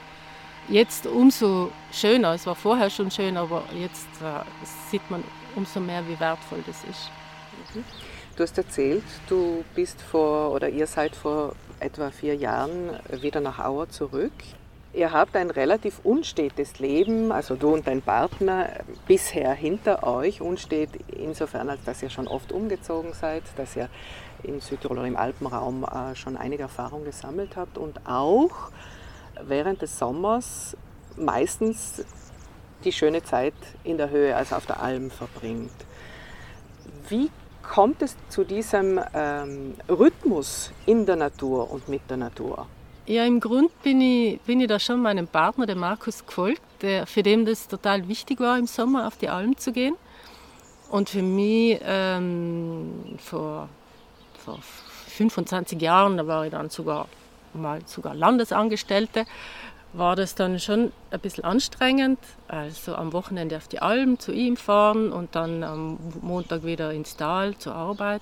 jetzt 0.68 1.06
umso 1.08 1.72
schöner. 1.92 2.34
Es 2.34 2.46
war 2.46 2.56
vorher 2.56 2.90
schon 2.90 3.12
schön, 3.12 3.38
aber 3.38 3.64
jetzt 3.78 4.08
äh, 4.22 4.44
sieht 4.90 5.10
man 5.10 5.24
umso 5.56 5.80
mehr, 5.80 6.08
wie 6.08 6.20
wertvoll 6.20 6.64
das 6.66 6.84
ist. 6.84 7.10
Mhm. 7.74 7.84
Du 8.36 8.44
hast 8.44 8.58
erzählt, 8.58 9.04
du 9.28 9.64
bist 9.76 10.02
vor 10.02 10.52
oder 10.52 10.70
ihr 10.70 10.88
seid 10.88 11.16
vor 11.16 11.54
etwa 11.80 12.12
vier 12.12 12.36
Jahren 12.36 12.98
wieder 13.10 13.42
nach 13.42 13.60
Auer 13.60 13.90
zurück. 13.90 14.32
Ihr 14.94 15.14
habt 15.14 15.38
ein 15.38 15.50
relativ 15.50 16.02
unstetes 16.04 16.80
Leben, 16.80 17.32
also 17.32 17.56
du 17.56 17.74
und 17.74 17.88
dein 17.88 18.02
Partner, 18.02 18.70
bisher 19.08 19.54
hinter 19.54 20.06
euch. 20.06 20.42
Unstet 20.42 20.90
insofern, 21.08 21.70
als 21.70 21.82
dass 21.86 22.04
ihr 22.04 22.10
schon 22.10 22.28
oft 22.28 22.52
umgezogen 22.52 23.14
seid, 23.14 23.44
dass 23.56 23.78
ihr 23.78 23.88
in 24.44 24.60
Südtirol 24.60 24.98
oder 24.98 25.08
im 25.08 25.16
Alpenraum 25.16 25.86
äh, 25.86 26.14
schon 26.16 26.36
einige 26.36 26.64
Erfahrungen 26.64 27.06
gesammelt 27.06 27.56
habt 27.56 27.78
und 27.78 28.06
auch 28.06 28.72
während 29.42 29.82
des 29.82 29.98
Sommers 29.98 30.76
meistens 31.16 32.04
die 32.84 32.92
schöne 32.92 33.24
Zeit 33.24 33.54
in 33.86 33.98
der 33.98 34.10
Höhe, 34.10 34.36
also 34.36 34.56
auf 34.56 34.66
der 34.66 34.82
Alm 34.82 35.10
verbringt. 35.10 35.72
Wie 37.08 37.30
kommt 37.64 38.02
es 38.02 38.18
zu 38.28 38.44
diesem 38.44 39.00
ähm, 39.14 39.76
Rhythmus 39.88 40.74
in 40.86 41.06
der 41.06 41.16
Natur 41.16 41.72
und 41.72 41.88
mit 41.88 42.02
der 42.10 42.18
Natur? 42.18 42.68
Ja, 43.08 43.26
im 43.26 43.40
Grunde 43.40 43.72
bin 43.82 44.00
ich, 44.00 44.40
bin 44.42 44.62
ich 44.62 44.68
da 44.68 44.80
schon 44.80 45.02
meinem 45.02 45.28
Partner, 45.28 45.66
dem 45.66 45.80
Markus, 45.80 46.24
gefolgt, 46.26 46.62
der, 46.82 47.08
für 47.08 47.24
den 47.24 47.46
das 47.46 47.68
total 47.68 48.08
wichtig 48.08 48.40
war, 48.40 48.60
im 48.60 48.68
Sommer 48.68 49.08
auf 49.08 49.18
die 49.18 49.30
Alm 49.30 49.58
zu 49.58 49.72
gehen. 49.72 49.96
Und 50.90 51.10
für 51.10 51.24
mich 51.24 51.80
ähm, 51.84 53.18
vor, 53.18 53.70
vor 54.38 54.60
25 55.08 55.82
Jahren, 55.82 56.18
da 56.18 56.28
war 56.28 56.46
ich 56.46 56.52
dann 56.52 56.70
sogar 56.70 57.08
mal 57.54 57.82
sogar 57.86 58.14
Landesangestellte, 58.14 59.26
war 59.94 60.16
das 60.16 60.36
dann 60.36 60.60
schon 60.60 60.92
ein 61.10 61.20
bisschen 61.20 61.44
anstrengend. 61.44 62.20
Also 62.48 62.96
am 62.96 63.14
Wochenende 63.14 63.58
auf 63.58 63.68
die 63.68 63.82
Alm 63.82 64.20
zu 64.20 64.32
ihm 64.32 64.58
fahren 64.58 65.12
und 65.12 65.36
dann 65.36 65.64
am 65.64 65.98
Montag 66.22 66.64
wieder 66.64 66.94
ins 66.94 67.18
Tal 67.18 67.58
zur 67.58 67.74
Arbeit 67.74 68.22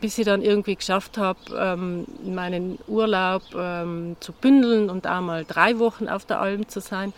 bis 0.00 0.18
ich 0.18 0.24
dann 0.24 0.42
irgendwie 0.42 0.76
geschafft 0.76 1.18
habe, 1.18 1.38
ähm, 1.56 2.06
meinen 2.24 2.78
Urlaub 2.86 3.42
ähm, 3.54 4.16
zu 4.20 4.32
bündeln 4.32 4.90
und 4.90 5.06
einmal 5.06 5.44
drei 5.44 5.78
Wochen 5.78 6.08
auf 6.08 6.24
der 6.24 6.40
Alm 6.40 6.68
zu 6.68 6.80
sein. 6.80 7.12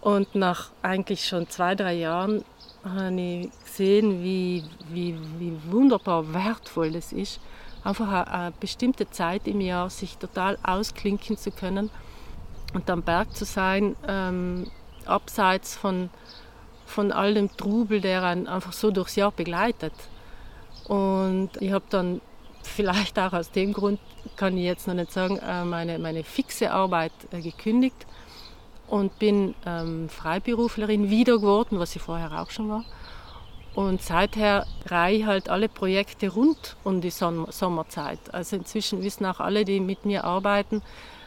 Und 0.00 0.34
nach 0.34 0.70
eigentlich 0.82 1.26
schon 1.26 1.48
zwei, 1.48 1.74
drei 1.74 1.94
Jahren 1.94 2.44
habe 2.84 3.20
ich 3.20 3.50
gesehen, 3.64 4.22
wie, 4.22 4.64
wie, 4.90 5.16
wie 5.38 5.52
wunderbar 5.70 6.32
wertvoll 6.32 6.92
das 6.92 7.12
ist, 7.12 7.40
einfach 7.84 8.08
eine, 8.08 8.30
eine 8.30 8.52
bestimmte 8.58 9.10
Zeit 9.10 9.46
im 9.46 9.60
Jahr 9.60 9.90
sich 9.90 10.16
total 10.18 10.58
ausklinken 10.62 11.36
zu 11.36 11.50
können 11.50 11.90
und 12.74 12.88
am 12.90 13.02
Berg 13.02 13.34
zu 13.34 13.44
sein, 13.44 13.96
ähm, 14.06 14.70
abseits 15.04 15.76
von, 15.76 16.10
von 16.86 17.12
all 17.12 17.34
dem 17.34 17.54
Trubel, 17.56 18.00
der 18.00 18.22
einen 18.22 18.46
einfach 18.46 18.72
so 18.72 18.90
durchs 18.90 19.16
Jahr 19.16 19.32
begleitet. 19.32 19.92
Und 20.88 21.50
ich 21.60 21.70
habe 21.72 21.84
dann 21.90 22.20
vielleicht 22.62 23.18
auch 23.18 23.32
aus 23.32 23.50
dem 23.50 23.72
Grund, 23.72 24.00
kann 24.36 24.56
ich 24.56 24.64
jetzt 24.64 24.86
noch 24.88 24.94
nicht 24.94 25.12
sagen, 25.12 25.38
äh, 25.38 25.64
meine, 25.64 25.98
meine 25.98 26.24
fixe 26.24 26.70
Arbeit 26.70 27.12
äh, 27.30 27.40
gekündigt 27.40 28.06
und 28.88 29.18
bin 29.18 29.54
ähm, 29.66 30.08
Freiberuflerin 30.08 31.10
wieder 31.10 31.38
geworden, 31.38 31.78
was 31.78 31.94
ich 31.94 32.02
vorher 32.02 32.40
auch 32.40 32.50
schon 32.50 32.68
war. 32.68 32.84
Und 33.74 34.02
seither 34.02 34.66
reihe 34.86 35.18
ich 35.18 35.26
halt 35.26 35.50
alle 35.50 35.68
Projekte 35.68 36.30
rund 36.30 36.76
um 36.84 37.00
die 37.00 37.10
Sommerzeit. 37.10 38.18
Also 38.32 38.56
inzwischen 38.56 39.02
wissen 39.02 39.24
auch 39.26 39.40
alle, 39.40 39.64
die 39.64 39.78
mit 39.78 40.04
mir 40.04 40.24
arbeiten 40.24 40.82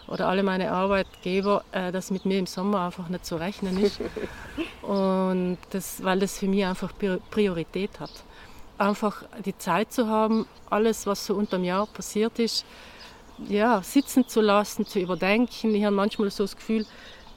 oder 0.07 0.27
alle 0.27 0.43
meine 0.43 0.71
Arbeitgeber, 0.71 1.63
äh, 1.71 1.91
dass 1.91 2.11
mit 2.11 2.25
mir 2.25 2.39
im 2.39 2.47
Sommer 2.47 2.81
einfach 2.81 3.07
nicht 3.09 3.25
zu 3.25 3.35
rechnen 3.35 3.77
ist. 3.81 4.01
Und 4.81 5.59
das, 5.69 6.03
weil 6.03 6.19
das 6.19 6.39
für 6.39 6.47
mich 6.47 6.65
einfach 6.65 6.91
Priorität 7.29 7.99
hat 7.99 8.11
einfach 8.81 9.23
die 9.45 9.57
Zeit 9.57 9.93
zu 9.93 10.07
haben, 10.07 10.47
alles, 10.69 11.05
was 11.05 11.25
so 11.25 11.35
unterm 11.35 11.63
Jahr 11.63 11.87
passiert 11.87 12.39
ist, 12.39 12.65
ja, 13.47 13.81
sitzen 13.81 14.27
zu 14.27 14.41
lassen, 14.41 14.85
zu 14.85 14.99
überdenken. 14.99 15.73
Ich 15.73 15.85
habe 15.85 15.95
manchmal 15.95 16.29
so 16.31 16.43
das 16.43 16.55
Gefühl, 16.55 16.85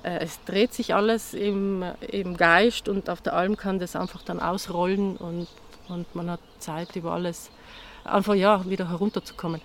äh, 0.03 0.19
es 0.19 0.43
dreht 0.45 0.75
sich 0.75 0.95
alles 0.95 1.35
im, 1.35 1.85
im 2.11 2.37
Geist 2.37 2.89
und 2.89 3.09
auf 3.09 3.21
der 3.21 3.35
Alm 3.35 3.57
kann 3.57 3.79
das 3.79 3.97
einfach 3.97 4.23
dann 4.23 4.41
ausrollen 4.41 5.17
und, 5.17 5.49
und 5.89 6.15
man 6.15 6.31
hat 6.31 6.41
Zeit, 6.59 6.97
über 6.97 7.13
alles 7.13 7.51
einfach 8.05 8.35
ja, 8.35 8.65
wieder 8.69 8.89
herunterzukommen. 8.89 9.61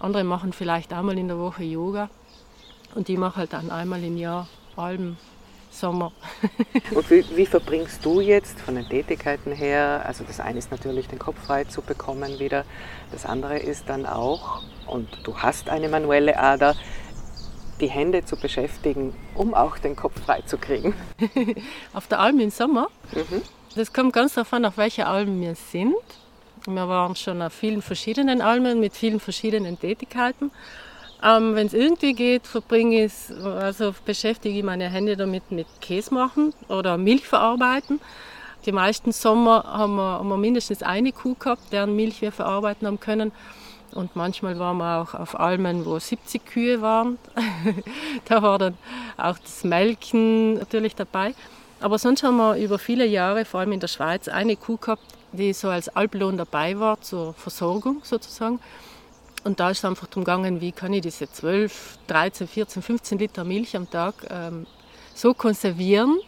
Andere 0.00 0.24
machen 0.24 0.52
vielleicht 0.52 0.92
einmal 0.92 1.18
in 1.18 1.28
der 1.28 1.38
Woche 1.38 1.62
Yoga 1.62 2.10
und 2.94 3.08
ich 3.08 3.16
mache 3.16 3.36
halt 3.36 3.52
dann 3.52 3.70
einmal 3.70 4.02
im 4.02 4.16
Jahr 4.16 4.48
Alm 4.76 5.16
Sommer. 5.74 6.12
Und 6.94 7.10
wie, 7.10 7.24
wie, 7.36 7.46
verbringst 7.46 8.04
du 8.04 8.20
jetzt 8.20 8.60
von 8.60 8.76
den 8.76 8.88
Tätigkeiten 8.88 9.52
her? 9.52 10.02
Also 10.06 10.24
das 10.24 10.40
eine 10.40 10.58
ist 10.58 10.70
natürlich, 10.70 11.08
den 11.08 11.18
Kopf 11.18 11.38
frei 11.44 11.64
zu 11.64 11.82
bekommen 11.82 12.38
wieder. 12.38 12.64
Das 13.12 13.26
andere 13.26 13.58
ist 13.58 13.88
dann 13.88 14.06
auch, 14.06 14.62
und 14.86 15.08
du 15.24 15.36
hast 15.38 15.68
eine 15.68 15.88
manuelle 15.88 16.38
Ader, 16.38 16.74
die 17.80 17.88
Hände 17.88 18.24
zu 18.24 18.36
beschäftigen, 18.36 19.14
um 19.34 19.52
auch 19.54 19.78
den 19.78 19.96
Kopf 19.96 20.20
frei 20.24 20.42
zu 20.42 20.58
kriegen. 20.58 20.94
auf 21.92 22.06
der 22.06 22.20
Alm 22.20 22.38
im 22.40 22.50
Sommer? 22.50 22.88
Mhm. 23.12 23.42
Das 23.74 23.92
kommt 23.92 24.12
ganz 24.12 24.34
darauf 24.34 24.52
an, 24.52 24.64
auf 24.64 24.76
welcher 24.76 25.08
Alm 25.08 25.40
wir 25.40 25.56
sind. 25.56 25.94
Wir 26.66 26.88
waren 26.88 27.16
schon 27.16 27.42
auf 27.42 27.52
vielen 27.52 27.82
verschiedenen 27.82 28.40
Almen 28.40 28.80
mit 28.80 28.94
vielen 28.94 29.20
verschiedenen 29.20 29.78
Tätigkeiten. 29.78 30.50
Ähm, 31.22 31.54
Wenn 31.54 31.66
es 31.66 31.74
irgendwie 31.74 32.14
geht, 32.14 32.46
verbringe 32.46 33.04
ich 33.04 33.12
also 33.44 33.94
beschäftige 34.04 34.58
ich 34.58 34.64
meine 34.64 34.88
Hände 34.88 35.16
damit 35.16 35.50
mit 35.50 35.66
Käse 35.80 36.12
machen 36.12 36.52
oder 36.68 36.98
Milch 36.98 37.26
verarbeiten. 37.26 38.00
die 38.66 38.72
meisten 38.72 39.12
Sommer 39.12 39.64
haben 39.64 39.96
wir, 39.96 40.18
haben 40.18 40.28
wir 40.28 40.36
mindestens 40.36 40.82
eine 40.82 41.12
Kuh 41.12 41.34
gehabt, 41.34 41.72
deren 41.72 41.94
Milch 41.94 42.22
wir 42.22 42.32
verarbeiten 42.32 42.86
haben 42.86 43.00
können. 43.00 43.32
Und 43.92 44.16
manchmal 44.16 44.58
waren 44.58 44.78
wir 44.78 45.02
auch 45.02 45.14
auf 45.14 45.38
Almen, 45.38 45.86
wo 45.86 45.98
70 45.98 46.44
Kühe 46.44 46.80
waren. 46.80 47.18
da 48.24 48.42
war 48.42 48.58
dann 48.58 48.76
auch 49.16 49.38
das 49.38 49.62
Melken 49.62 50.54
natürlich 50.54 50.96
dabei. 50.96 51.34
Aber 51.80 51.98
sonst 51.98 52.22
haben 52.22 52.36
wir 52.38 52.56
über 52.56 52.78
viele 52.78 53.06
Jahre, 53.06 53.44
vor 53.44 53.60
allem 53.60 53.72
in 53.72 53.80
der 53.80 53.88
Schweiz, 53.88 54.26
eine 54.28 54.56
Kuh 54.56 54.78
gehabt, 54.78 55.04
die 55.32 55.52
so 55.52 55.68
als 55.68 55.88
Alblohn 55.88 56.36
dabei 56.36 56.78
war 56.78 57.00
zur 57.02 57.34
Versorgung 57.34 58.00
sozusagen. 58.02 58.58
Und 59.44 59.60
da 59.60 59.70
ist 59.70 59.78
es 59.78 59.84
einfach 59.84 60.06
darum 60.06 60.24
gegangen, 60.24 60.60
wie 60.62 60.72
kann 60.72 60.92
ich 60.94 61.02
diese 61.02 61.30
12, 61.30 61.98
13, 62.06 62.48
14, 62.48 62.82
15 62.82 63.18
Liter 63.18 63.44
Milch 63.44 63.76
am 63.76 63.88
Tag 63.88 64.14
ähm, 64.30 64.66
so 65.14 65.34
konservieren, 65.34 66.18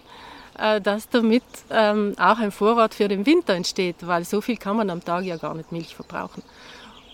äh, 0.59 0.81
dass 0.83 1.09
damit 1.09 1.43
ähm, 1.71 2.15
auch 2.19 2.39
ein 2.39 2.53
Vorrat 2.53 2.95
für 2.95 3.09
den 3.09 3.25
Winter 3.25 3.55
entsteht, 3.55 4.07
weil 4.07 4.25
so 4.25 4.43
viel 4.43 4.59
kann 4.59 4.77
man 4.77 4.91
am 4.91 5.03
Tag 5.03 5.25
ja 5.25 5.37
gar 5.37 5.55
nicht 5.55 5.73
Milch 5.73 5.95
verbrauchen. 5.95 6.43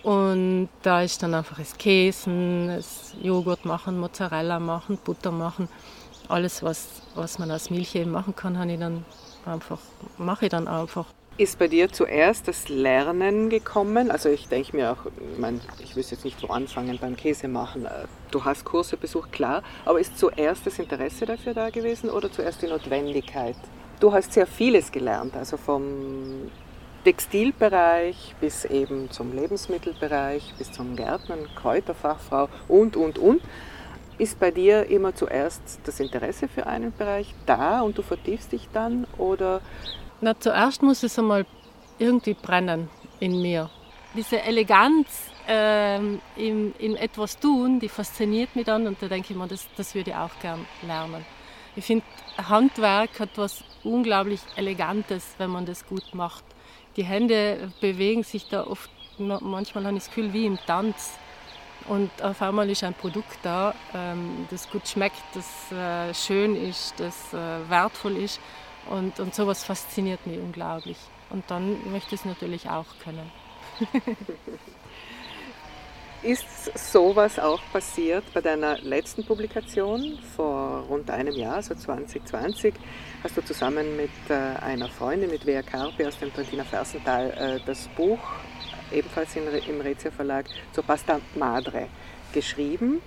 Und 0.03 0.69
da 0.83 1.03
ist 1.03 1.23
dann 1.23 1.35
einfach 1.35 1.59
das 1.59 1.79
Käsen, 1.79 2.67
das 2.69 3.15
Joghurt 3.23 3.65
machen, 3.65 4.01
Mozzarella 4.01 4.59
machen, 4.59 4.99
Butter 4.99 5.31
machen, 5.31 5.69
alles 6.29 6.65
was, 6.65 6.89
was 7.15 7.39
man 7.39 7.53
aus 7.53 7.71
Milch 7.71 7.95
eben 7.95 8.11
machen 8.11 8.35
kann, 8.35 8.69
ich 8.69 8.81
dann 8.81 9.05
einfach, 9.47 9.79
mache 10.19 10.47
ich 10.47 10.51
dann 10.51 10.67
einfach. 10.67 11.07
Ist 11.39 11.59
bei 11.59 11.67
dir 11.67 11.91
zuerst 11.91 12.47
das 12.47 12.69
Lernen 12.69 13.49
gekommen? 13.49 14.11
Also 14.11 14.29
ich 14.29 14.49
denke 14.49 14.77
mir 14.77 14.93
auch, 14.93 15.07
ich, 15.07 15.39
mein, 15.39 15.63
ich 15.83 15.97
wüsste 15.97 16.15
jetzt 16.15 16.25
nicht, 16.27 16.43
wo 16.43 16.49
anfangen 16.49 16.99
beim 16.99 17.17
Käse 17.17 17.49
machen. 17.49 17.87
Äh, 17.87 18.05
du 18.31 18.45
hast 18.45 18.67
Kurse 18.67 18.99
besucht, 18.99 19.33
klar, 19.33 19.63
aber 19.87 19.99
ist 19.99 20.19
zuerst 20.19 20.67
das 20.67 20.79
Interesse 20.79 21.25
dafür 21.25 21.55
da 21.55 21.71
gewesen 21.71 22.11
oder 22.11 22.31
zuerst 22.31 22.61
die 22.61 22.67
Notwendigkeit? 22.67 23.57
Du 23.99 24.13
hast 24.13 24.35
sehr 24.35 24.47
vieles 24.47 24.93
gelernt, 24.93 25.35
also 25.35 25.57
vom 25.57 26.51
Textilbereich 27.05 28.35
bis 28.39 28.67
eben 28.67 29.11
zum 29.11 29.35
Lebensmittelbereich, 29.35 30.53
bis 30.59 30.71
zum 30.71 30.97
Gärtnern, 30.97 31.49
Kräuterfachfrau 31.57 32.51
und, 32.69 32.95
und, 32.95 33.19
und. 33.19 33.41
Ist 34.19 34.39
bei 34.39 34.51
dir 34.51 34.91
immer 34.91 35.15
zuerst 35.15 35.81
das 35.85 35.99
Interesse 35.99 36.47
für 36.47 36.67
einen 36.67 36.93
Bereich 36.93 37.35
da 37.47 37.81
und 37.81 37.97
du 37.97 38.03
vertiefst 38.03 38.53
dich 38.53 38.69
dann 38.73 39.07
oder 39.17 39.63
na, 40.23 40.39
zuerst 40.39 40.83
muss 40.83 41.03
es 41.03 41.19
einmal 41.19 41.45
irgendwie 41.99 42.35
brennen 42.35 42.89
in 43.21 43.43
mir. 43.43 43.69
Diese 44.15 44.41
Eleganz 44.41 45.09
ähm, 45.49 46.21
in, 46.37 46.75
in 46.79 46.97
etwas 46.97 47.39
tun, 47.39 47.81
die 47.81 47.89
fasziniert 47.89 48.55
mich 48.55 48.65
dann 48.65 48.87
und 48.87 49.03
da 49.03 49.09
denke 49.09 49.33
ich 49.33 49.37
mir, 49.37 49.49
das, 49.49 49.67
das 49.77 49.95
würde 49.95 50.11
ich 50.11 50.17
auch 50.17 50.31
gern 50.41 50.65
lernen. 50.87 51.25
Ich 51.75 51.85
finde, 51.85 52.05
Handwerk 52.37 53.19
hat 53.19 53.31
was 53.37 53.65
unglaublich 53.83 54.41
Elegantes, 54.57 55.35
wenn 55.39 55.51
man 55.51 55.67
das 55.67 55.87
gut 55.87 56.15
macht. 56.15 56.45
Die 56.97 57.05
Hände 57.05 57.73
bewegen 57.81 58.23
sich 58.23 58.49
da 58.49 58.67
oft, 58.67 58.91
manchmal 59.19 59.87
habe 59.87 59.97
ich 59.97 60.05
das 60.05 60.15
Gefühl, 60.15 60.33
wie 60.33 60.47
im 60.47 60.59
Tanz. 60.67 61.13
Und 61.89 62.11
auf 62.23 62.41
einmal 62.43 62.71
ist 62.71 62.85
ein 62.85 62.95
Produkt 62.95 63.39
da, 63.43 63.75
ähm, 63.93 64.47
das 64.51 64.71
gut 64.71 64.87
schmeckt, 64.87 65.23
das 65.35 65.73
äh, 65.73 66.15
schön 66.15 66.55
ist, 66.55 66.95
das 66.99 67.35
äh, 67.35 67.69
wertvoll 67.69 68.19
ist. 68.19 68.39
Und, 68.89 69.21
und 69.21 69.35
sowas 69.35 69.65
fasziniert 69.65 70.27
mich 70.27 70.39
unglaublich. 70.39 70.99
Und 71.31 71.45
dann 71.51 71.91
möchte 71.91 72.15
ich 72.15 72.21
es 72.21 72.25
natürlich 72.27 72.69
auch 72.69 72.87
können. 73.03 73.31
Ist 76.23 76.79
sowas 76.79 77.41
auch 77.41 77.61
passiert 77.73 78.23
bei 78.33 78.41
deiner 78.41 78.79
letzten 78.79 79.25
Publikation 79.25 80.21
vor 80.37 80.85
rund 80.89 81.11
einem 81.11 81.35
Jahr, 81.35 81.57
also 81.57 81.75
2020? 81.75 82.75
Hast 83.25 83.37
du 83.37 83.45
zusammen 83.45 83.97
mit 83.97 84.11
äh, 84.29 84.35
einer 84.63 84.89
Freundin, 84.89 85.31
mit 85.31 85.45
Wea 85.47 85.63
Carpi 85.63 86.07
aus 86.07 86.17
dem 86.19 86.33
Trentiner 86.33 86.65
Fersental, 86.65 87.31
äh, 87.33 87.61
das 87.67 87.89
Buch 87.97 88.21
ebenfalls 88.93 89.35
im 89.35 89.81
Rezia 89.81 90.13
Verlag 90.13 90.47
zur 90.73 90.85
Pasta 90.85 91.21
Madre 91.35 91.89
geschrieben. 92.33 93.03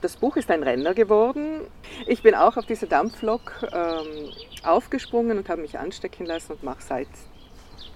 Das 0.00 0.16
Buch 0.16 0.36
ist 0.36 0.48
ein 0.50 0.62
Renner 0.62 0.94
geworden. 0.94 1.62
Ich 2.06 2.22
bin 2.22 2.36
auch 2.36 2.56
auf 2.56 2.66
diese 2.66 2.86
Dampflok 2.86 3.66
ähm, 3.72 4.30
aufgesprungen 4.66 5.38
und 5.38 5.48
habe 5.48 5.62
mich 5.62 5.78
anstecken 5.78 6.26
lassen 6.26 6.52
und 6.52 6.62
mache 6.62 6.82
seit 6.82 7.08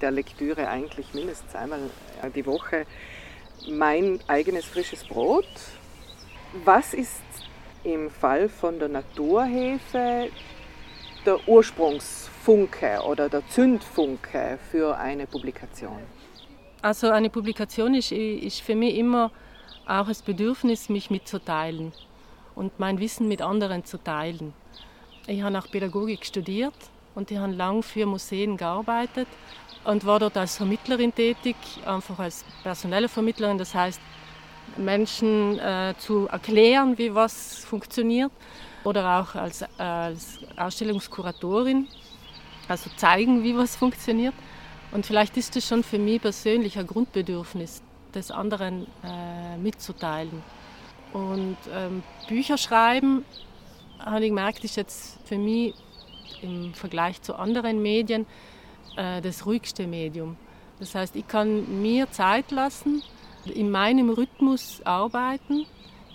der 0.00 0.10
Lektüre 0.10 0.68
eigentlich 0.68 1.12
mindestens 1.14 1.54
einmal 1.54 1.80
die 2.34 2.46
Woche 2.46 2.86
mein 3.68 4.20
eigenes 4.28 4.64
frisches 4.64 5.04
Brot. 5.04 5.48
Was 6.64 6.94
ist 6.94 7.22
im 7.84 8.10
Fall 8.10 8.48
von 8.48 8.78
der 8.78 8.88
Naturhefe 8.88 10.30
der 11.26 11.48
Ursprungsfunke 11.48 13.00
oder 13.06 13.28
der 13.28 13.46
Zündfunke 13.48 14.58
für 14.70 14.96
eine 14.96 15.26
Publikation? 15.26 15.98
Also 16.80 17.10
eine 17.10 17.28
Publikation 17.28 17.94
ist, 17.94 18.12
ist 18.12 18.60
für 18.60 18.76
mich 18.76 18.96
immer 18.96 19.32
auch 19.86 20.06
das 20.06 20.22
Bedürfnis, 20.22 20.88
mich 20.88 21.10
mitzuteilen 21.10 21.92
und 22.54 22.78
mein 22.78 23.00
Wissen 23.00 23.26
mit 23.26 23.42
anderen 23.42 23.84
zu 23.84 23.98
teilen. 23.98 24.52
Ich 25.30 25.42
habe 25.42 25.58
auch 25.58 25.70
Pädagogik 25.70 26.24
studiert 26.24 26.72
und 27.14 27.30
ich 27.30 27.36
habe 27.36 27.52
lange 27.52 27.82
für 27.82 28.06
Museen 28.06 28.56
gearbeitet 28.56 29.28
und 29.84 30.06
war 30.06 30.18
dort 30.18 30.38
als 30.38 30.56
Vermittlerin 30.56 31.14
tätig, 31.14 31.54
einfach 31.84 32.18
als 32.18 32.46
personelle 32.62 33.10
Vermittlerin, 33.10 33.58
das 33.58 33.74
heißt 33.74 34.00
Menschen 34.78 35.58
äh, 35.58 35.92
zu 35.98 36.28
erklären, 36.28 36.96
wie 36.96 37.14
was 37.14 37.58
funktioniert 37.58 38.32
oder 38.84 39.20
auch 39.20 39.34
als, 39.34 39.60
äh, 39.60 39.66
als 39.78 40.38
Ausstellungskuratorin, 40.56 41.88
also 42.66 42.88
zeigen, 42.96 43.44
wie 43.44 43.54
was 43.54 43.76
funktioniert. 43.76 44.34
Und 44.92 45.04
vielleicht 45.04 45.36
ist 45.36 45.54
das 45.54 45.68
schon 45.68 45.82
für 45.82 45.98
mich 45.98 46.22
persönlich 46.22 46.78
ein 46.78 46.86
Grundbedürfnis, 46.86 47.82
des 48.14 48.30
anderen 48.30 48.86
äh, 49.04 49.58
mitzuteilen. 49.58 50.42
Und 51.12 51.58
ähm, 51.70 52.02
Bücher 52.28 52.56
schreiben, 52.56 53.26
habe 53.98 54.24
ich 54.24 54.30
gemerkt, 54.30 54.64
ist 54.64 54.76
jetzt 54.76 55.18
für 55.24 55.38
mich 55.38 55.74
im 56.42 56.74
Vergleich 56.74 57.20
zu 57.22 57.34
anderen 57.34 57.82
Medien 57.82 58.26
äh, 58.96 59.20
das 59.20 59.46
ruhigste 59.46 59.86
Medium. 59.86 60.36
Das 60.78 60.94
heißt, 60.94 61.16
ich 61.16 61.26
kann 61.26 61.82
mir 61.82 62.10
Zeit 62.10 62.50
lassen, 62.50 63.02
in 63.54 63.70
meinem 63.70 64.10
Rhythmus 64.10 64.82
arbeiten, 64.84 65.66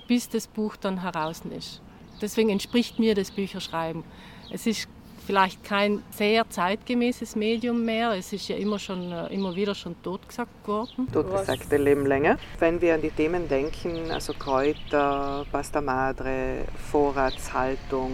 bis 0.07 0.29
das 0.29 0.47
Buch 0.47 0.75
dann 0.75 1.01
heraus 1.01 1.41
ist. 1.49 1.81
Deswegen 2.21 2.49
entspricht 2.49 2.99
mir 2.99 3.15
das 3.15 3.31
Bücherschreiben. 3.31 4.03
Es 4.51 4.67
ist 4.67 4.87
vielleicht 5.25 5.63
kein 5.63 6.03
sehr 6.11 6.49
zeitgemäßes 6.49 7.35
Medium 7.35 7.83
mehr. 7.83 8.11
Es 8.11 8.33
ist 8.33 8.47
ja 8.47 8.55
immer, 8.55 8.79
schon, 8.79 9.11
äh, 9.11 9.27
immer 9.27 9.55
wieder 9.55 9.73
schon 9.73 9.95
totgesagt 10.03 10.67
worden. 10.67 11.07
Totgesagte 11.11 11.77
Leben 11.77 12.05
länger. 12.05 12.37
Wenn 12.59 12.81
wir 12.81 12.95
an 12.95 13.01
die 13.01 13.11
Themen 13.11 13.47
denken, 13.47 14.11
also 14.11 14.33
Kräuter, 14.33 15.45
Pasta 15.51 15.81
Madre, 15.81 16.65
Vorratshaltung, 16.91 18.11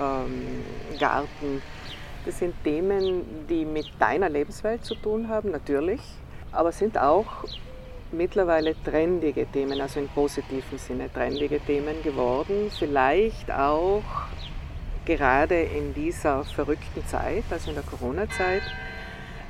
ähm, 0.00 0.98
Garten, 0.98 1.62
das 2.26 2.38
sind 2.38 2.54
Themen, 2.62 3.46
die 3.48 3.64
mit 3.64 3.86
deiner 3.98 4.28
Lebenswelt 4.28 4.84
zu 4.84 4.94
tun 4.94 5.28
haben, 5.28 5.50
natürlich, 5.50 6.00
aber 6.52 6.70
sind 6.70 6.98
auch 6.98 7.44
mittlerweile 8.12 8.74
trendige 8.84 9.46
Themen, 9.46 9.80
also 9.80 10.00
im 10.00 10.08
positiven 10.08 10.78
Sinne 10.78 11.10
trendige 11.12 11.60
Themen 11.60 12.02
geworden. 12.02 12.70
Vielleicht 12.78 13.50
auch 13.50 14.02
gerade 15.16 15.60
in 15.60 15.92
dieser 15.92 16.44
verrückten 16.44 17.04
Zeit, 17.08 17.42
also 17.50 17.70
in 17.70 17.74
der 17.74 17.82
Corona-Zeit. 17.82 18.62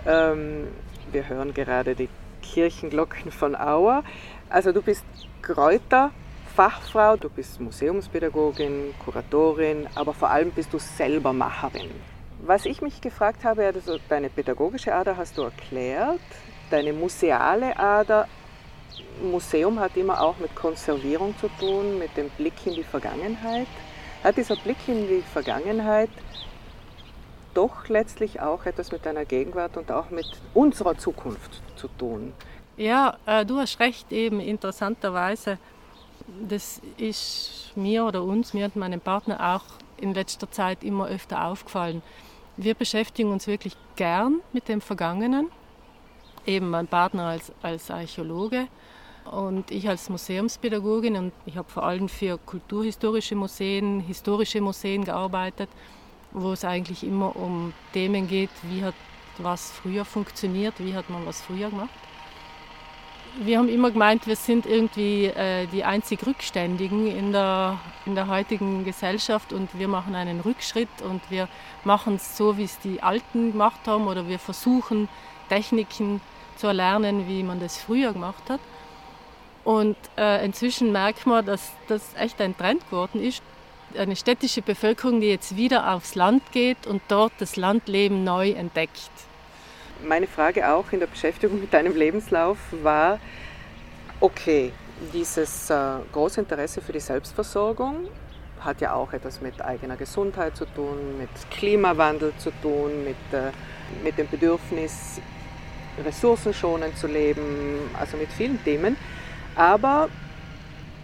Ähm, 0.07 0.69
wir 1.13 1.29
hören 1.29 1.53
gerade 1.53 1.95
die 1.95 2.09
Kirchenglocken 2.41 3.31
von 3.31 3.55
Auer. 3.55 4.03
Also 4.49 4.73
du 4.73 4.81
bist 4.81 5.05
Kräuterfachfrau, 5.43 7.19
du 7.19 7.29
bist 7.29 7.61
Museumspädagogin, 7.61 8.95
Kuratorin, 9.05 9.87
aber 9.95 10.15
vor 10.15 10.31
allem 10.31 10.51
bist 10.51 10.73
du 10.73 10.79
selber 10.79 11.35
Macherin. 11.35 11.91
Was 12.43 12.65
ich 12.65 12.81
mich 12.81 13.03
gefragt 13.03 13.45
habe, 13.45 13.67
also 13.67 13.99
deine 14.09 14.31
pädagogische 14.31 14.95
Ader 14.95 15.19
hast 15.19 15.37
du 15.37 15.43
erklärt, 15.43 16.21
deine 16.71 16.95
museale 16.95 17.79
Ader, 17.79 18.27
Museum 19.23 19.79
hat 19.79 19.95
immer 19.99 20.23
auch 20.23 20.39
mit 20.39 20.55
Konservierung 20.55 21.35
zu 21.39 21.49
tun, 21.61 21.99
mit 21.99 22.17
dem 22.17 22.31
Blick 22.31 22.55
in 22.65 22.77
die 22.77 22.83
Vergangenheit. 22.83 23.69
Hat 24.23 24.37
dieser 24.37 24.57
Blick 24.57 24.77
in 24.87 25.09
die 25.09 25.23
Vergangenheit 25.23 26.11
doch 27.55 27.89
letztlich 27.89 28.41
auch 28.41 28.67
etwas 28.67 28.93
mit 28.93 29.07
deiner 29.07 29.25
Gegenwart 29.25 29.77
und 29.79 29.91
auch 29.91 30.11
mit 30.11 30.27
unserer 30.53 30.97
Zukunft 30.99 31.63
zu 31.77 31.89
tun? 31.89 32.35
Ja, 32.77 33.17
äh, 33.25 33.47
du 33.47 33.59
hast 33.59 33.81
recht, 33.81 34.13
eben 34.13 34.41
interessanterweise. 34.41 35.59
Das 36.49 36.81
ist 36.99 37.73
mir 37.75 38.05
oder 38.05 38.23
uns, 38.23 38.53
mir 38.53 38.67
und 38.67 38.77
meinem 38.77 39.01
Partner 39.01 39.57
auch 39.57 39.65
in 39.97 40.13
letzter 40.15 40.51
Zeit 40.51 40.85
immer 40.85 41.09
öfter 41.09 41.47
aufgefallen. 41.47 42.03
Wir 42.57 42.75
beschäftigen 42.75 43.33
uns 43.33 43.47
wirklich 43.47 43.75
gern 43.97 44.41
mit 44.53 44.69
dem 44.69 44.83
Vergangenen. 44.83 45.51
Eben 46.45 46.69
mein 46.69 46.87
Partner 46.87 47.25
als, 47.25 47.53
als 47.63 47.91
Archäologe 47.91 48.69
und 49.31 49.71
ich 49.71 49.89
als 49.89 50.09
Museumspädagogin 50.09 51.17
und 51.17 51.33
ich 51.47 51.57
habe 51.57 51.71
vor 51.71 51.85
allem 51.85 52.09
für 52.09 52.39
kulturhistorische 52.39 53.37
Museen, 53.37 54.01
historische 54.01 54.61
Museen 54.61 55.05
gearbeitet, 55.05 55.69
wo 56.33 56.53
es 56.53 56.65
eigentlich 56.65 57.05
immer 57.05 57.37
um 57.37 57.73
Themen 57.93 58.27
geht, 58.29 58.51
wie 58.63 58.85
hat 58.85 58.95
was 59.39 59.71
früher 59.71 60.05
funktioniert, 60.05 60.75
wie 60.79 60.95
hat 60.95 61.09
man 61.11 61.25
was 61.27 61.41
früher 61.41 61.71
gemacht. 61.71 61.91
Wir 63.45 63.59
haben 63.59 63.69
immer 63.69 63.93
gemeint, 63.93 64.27
wir 64.27 64.35
sind 64.35 64.67
irgendwie 64.67 65.27
äh, 65.27 65.67
die 65.69 65.85
einzig 65.85 66.27
Rückständigen 66.27 67.07
in 67.07 67.31
der, 67.31 67.79
in 68.05 68.17
der 68.17 68.27
heutigen 68.27 68.85
Gesellschaft 68.85 69.53
und 69.53 69.79
wir 69.79 69.87
machen 69.87 70.17
einen 70.17 70.41
Rückschritt 70.41 70.89
und 71.09 71.23
wir 71.31 71.49
machen 71.85 72.17
es 72.17 72.37
so, 72.37 72.59
wie 72.59 72.65
es 72.65 72.81
die 72.81 73.01
Alten 73.01 73.53
gemacht 73.53 73.87
haben 73.87 74.09
oder 74.09 74.27
wir 74.27 74.41
versuchen 74.41 75.09
Techniken 75.49 76.21
zu 76.57 76.67
erlernen, 76.67 77.29
wie 77.29 77.45
man 77.45 77.61
das 77.61 77.79
früher 77.79 78.13
gemacht 78.13 78.51
hat. 78.51 78.61
Und 79.65 79.97
äh, 80.17 80.45
inzwischen 80.45 80.93
merkt 80.93 81.27
man, 81.27 81.45
dass 81.45 81.73
das 81.89 82.03
echt 82.19 82.41
ein 82.41 82.57
Trend 82.57 82.89
geworden 82.89 83.23
ist. 83.23 83.43
Eine 83.97 84.17
städtische 84.17 84.63
Bevölkerung, 84.63 85.21
die 85.21 85.29
jetzt 85.29 85.57
wieder 85.57 85.93
aufs 85.93 86.15
Land 86.15 86.43
geht 86.53 86.87
und 86.87 87.03
dort 87.09 87.33
das 87.39 87.57
Landleben 87.57 88.25
neu 88.25 88.51
entdeckt. 88.51 89.11
Meine 90.07 90.27
Frage 90.27 90.73
auch 90.73 90.93
in 90.93 91.01
der 91.01 91.09
Beschäftigung 91.09 91.61
mit 91.61 91.75
deinem 91.75 91.95
Lebenslauf 91.95 92.57
war, 92.83 93.19
okay, 94.21 94.73
dieses 95.13 95.71
äh, 95.71 95.77
große 96.13 96.41
Interesse 96.41 96.81
für 96.81 96.93
die 96.93 97.01
Selbstversorgung 97.01 98.09
hat 98.61 98.81
ja 98.81 98.93
auch 98.93 99.13
etwas 99.13 99.41
mit 99.41 99.61
eigener 99.63 99.97
Gesundheit 99.97 100.57
zu 100.57 100.67
tun, 100.67 101.19
mit 101.19 101.31
Klimawandel 101.51 102.33
zu 102.39 102.51
tun, 102.63 103.05
mit, 103.05 103.17
äh, 103.33 103.51
mit 104.05 104.19
dem 104.19 104.29
Bedürfnis, 104.29 105.21
ressourcenschonend 106.05 106.97
zu 106.97 107.07
leben, 107.07 107.91
also 107.99 108.17
mit 108.17 108.31
vielen 108.33 108.63
Themen. 108.63 108.97
Aber 109.55 110.09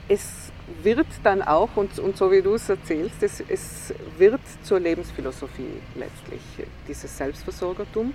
es 0.08 0.52
wird 0.82 1.06
dann 1.22 1.42
auch, 1.42 1.76
und, 1.76 1.98
und 1.98 2.16
so 2.16 2.30
wie 2.30 2.42
du 2.42 2.54
es 2.54 2.68
erzählst, 2.68 3.22
es, 3.22 3.42
es 3.48 3.94
wird 4.18 4.40
zur 4.62 4.80
Lebensphilosophie 4.80 5.80
letztlich, 5.94 6.40
dieses 6.88 7.16
Selbstversorgertum. 7.16 8.14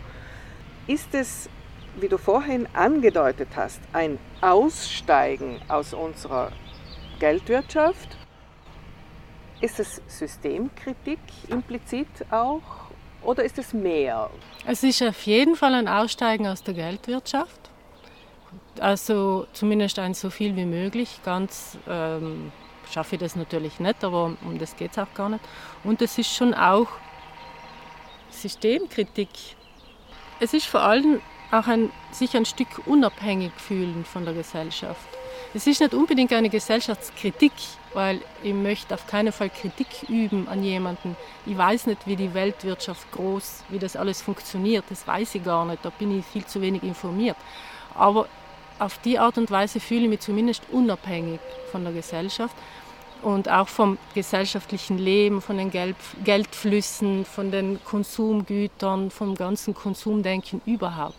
Ist 0.88 1.13
es, 1.13 1.50
wie 2.00 2.08
du 2.08 2.17
vorhin 2.17 2.67
angedeutet 2.74 3.50
hast, 3.56 3.80
ein 3.94 4.20
Aussteigen 4.41 5.62
aus 5.67 5.94
unserer 5.94 6.52
Geldwirtschaft? 7.20 8.17
Ist 9.62 9.80
es 9.80 10.02
Systemkritik 10.08 11.20
implizit 11.48 12.08
auch 12.32 12.89
oder 13.22 13.44
ist 13.44 13.60
es 13.60 13.74
mehr? 13.74 14.30
Es 14.65 14.84
ist 14.84 15.02
auf 15.04 15.22
jeden 15.24 15.56
Fall 15.56 15.76
ein 15.76 15.88
Aussteigen 15.88 16.48
aus 16.48 16.63
der 16.63 16.74
Geldwirtschaft. 16.74 17.70
Also 18.79 19.47
zumindest 19.53 19.99
ein 19.99 20.13
so 20.13 20.29
viel 20.29 20.55
wie 20.55 20.65
möglich. 20.65 21.19
Ganz 21.23 21.77
ähm, 21.88 22.51
schaffe 22.91 23.15
ich 23.15 23.21
das 23.21 23.36
natürlich 23.36 23.79
nicht, 23.79 24.03
aber 24.03 24.34
um 24.43 24.57
das 24.57 24.75
geht 24.75 24.91
es 24.91 24.97
auch 24.97 25.13
gar 25.13 25.29
nicht. 25.29 25.43
Und 25.84 26.01
es 26.01 26.17
ist 26.17 26.34
schon 26.34 26.53
auch 26.53 26.88
Systemkritik. 28.29 29.29
Es 30.39 30.53
ist 30.53 30.65
vor 30.65 30.81
allem 30.81 31.21
auch 31.51 31.67
ein, 31.67 31.91
sich 32.12 32.36
ein 32.36 32.45
Stück 32.45 32.88
unabhängig 32.88 33.51
fühlen 33.57 34.05
von 34.05 34.25
der 34.25 34.34
Gesellschaft. 34.34 35.07
Es 35.53 35.67
ist 35.67 35.81
nicht 35.81 35.93
unbedingt 35.93 36.31
eine 36.31 36.49
Gesellschaftskritik, 36.49 37.51
weil 37.93 38.21
ich 38.41 38.53
möchte 38.53 38.93
auf 38.93 39.05
keinen 39.05 39.34
Fall 39.34 39.49
Kritik 39.49 39.88
üben 40.07 40.47
an 40.47 40.63
jemanden. 40.63 41.17
Ich 41.45 41.57
weiß 41.57 41.88
nicht, 41.88 42.07
wie 42.07 42.15
die 42.15 42.34
Weltwirtschaft 42.34 43.12
groß, 43.12 43.65
wie 43.69 43.79
das 43.79 43.97
alles 43.97 44.21
funktioniert. 44.21 44.86
Das 44.89 45.05
weiß 45.05 45.36
ich 45.36 45.43
gar 45.43 45.65
nicht. 45.65 45.84
Da 45.84 45.89
bin 45.89 46.17
ich 46.17 46.25
viel 46.25 46.45
zu 46.45 46.62
wenig 46.62 46.84
informiert. 46.84 47.36
Aber 47.95 48.27
auf 48.82 48.98
die 48.98 49.20
Art 49.20 49.38
und 49.38 49.52
Weise 49.52 49.80
fühle 49.80 50.04
ich 50.04 50.10
mich 50.10 50.20
zumindest 50.22 50.63
unabhängig 50.72 51.39
von 51.72 51.84
der 51.84 51.94
Gesellschaft 51.94 52.56
und 53.22 53.48
auch 53.48 53.67
vom 53.67 54.00
gesellschaftlichen 54.15 54.98
Leben, 54.98 55.39
von 55.39 55.58
den 55.58 55.70
Geld, 55.70 55.96
Geldflüssen, 56.24 57.24
von 57.24 57.52
den 57.52 57.80
Konsumgütern, 57.86 59.12
vom 59.12 59.36
ganzen 59.36 59.76
Konsumdenken 59.76 60.62
überhaupt. 60.65 61.17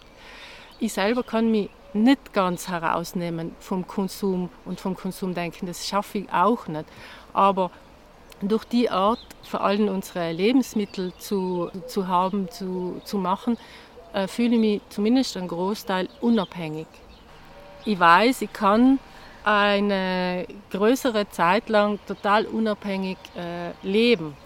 Ich 0.81 0.93
selber 0.95 1.23
kann 1.23 1.53
mich 1.53 1.71
nicht 1.93 2.33
ganz 2.33 2.67
herausnehmen 2.69 3.55
vom 3.61 3.87
Konsum 3.87 4.49
und 4.65 4.81
vom 4.81 4.97
Konsumdenken, 4.97 5.69
das 5.69 5.87
schaffe 5.87 6.19
ich 6.19 6.33
auch 6.33 6.67
nicht. 6.67 6.87
Aber 7.33 7.71
durch 8.41 8.65
die 8.65 8.91
Art, 8.91 9.25
vor 9.45 9.61
allem 9.61 9.87
unsere 9.87 10.33
Lebensmittel 10.33 11.13
zu, 11.19 11.71
zu 11.87 12.09
haben, 12.09 12.51
zu, 12.51 13.01
zu 13.05 13.19
machen, 13.19 13.57
äh, 14.15 14.27
fühle 14.27 14.55
ich 14.55 14.61
mich 14.61 14.81
zumindest 14.89 15.37
einen 15.37 15.47
Großteil 15.47 16.09
unabhängig 16.21 16.89
ich 17.85 17.99
weiß, 17.99 18.43
ich 18.43 18.53
kann 18.53 18.99
eine 19.45 20.47
größere 20.71 21.29
Zeit 21.31 21.69
lang 21.69 21.99
total 22.07 22.47
unabhängig 22.47 23.19
äh, 23.37 23.73
leben. 23.83 24.37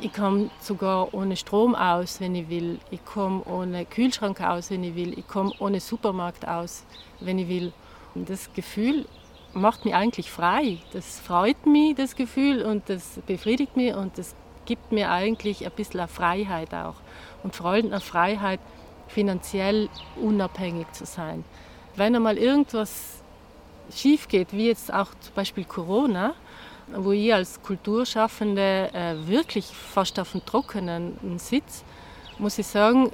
Ich 0.00 0.12
komme 0.12 0.50
sogar 0.60 1.12
ohne 1.12 1.36
Strom 1.36 1.74
aus, 1.74 2.20
wenn 2.20 2.36
ich 2.36 2.48
will. 2.48 2.78
Ich 2.90 3.04
komme 3.04 3.42
ohne 3.44 3.84
Kühlschrank 3.84 4.40
aus, 4.40 4.70
wenn 4.70 4.84
ich 4.84 4.94
will. 4.94 5.18
Ich 5.18 5.26
komme 5.26 5.52
ohne 5.58 5.80
Supermarkt 5.80 6.46
aus, 6.46 6.84
wenn 7.18 7.40
ich 7.40 7.48
will. 7.48 7.72
Und 8.14 8.30
das 8.30 8.52
Gefühl 8.52 9.06
macht 9.52 9.84
mich 9.84 9.94
eigentlich 9.94 10.30
frei. 10.30 10.78
Das 10.92 11.18
freut 11.18 11.66
mich, 11.66 11.96
das 11.96 12.14
Gefühl, 12.14 12.62
und 12.62 12.88
das 12.88 13.18
befriedigt 13.26 13.76
mich 13.76 13.92
und 13.94 14.16
das 14.16 14.36
gibt 14.66 14.92
mir 14.92 15.10
eigentlich 15.10 15.66
ein 15.66 15.72
bisschen 15.72 16.00
eine 16.00 16.08
Freiheit 16.08 16.72
auch. 16.72 16.96
Und 17.42 17.60
allem 17.60 17.86
eine 17.86 18.00
Freiheit, 18.00 18.60
finanziell 19.08 19.88
unabhängig 20.20 20.92
zu 20.92 21.06
sein 21.06 21.44
wenn 21.98 22.14
einmal 22.16 22.38
irgendwas 22.38 23.22
schief 23.94 24.28
geht, 24.28 24.52
wie 24.52 24.68
jetzt 24.68 24.92
auch 24.92 25.08
zum 25.20 25.34
Beispiel 25.34 25.64
Corona, 25.64 26.34
wo 26.94 27.12
ich 27.12 27.32
als 27.32 27.60
Kulturschaffende 27.62 28.90
äh, 28.92 29.14
wirklich 29.26 29.66
fast 29.66 30.18
auf 30.18 30.32
dem 30.32 30.44
Trockenen 30.44 31.18
sitze, 31.38 31.84
muss 32.38 32.58
ich 32.58 32.66
sagen, 32.66 33.10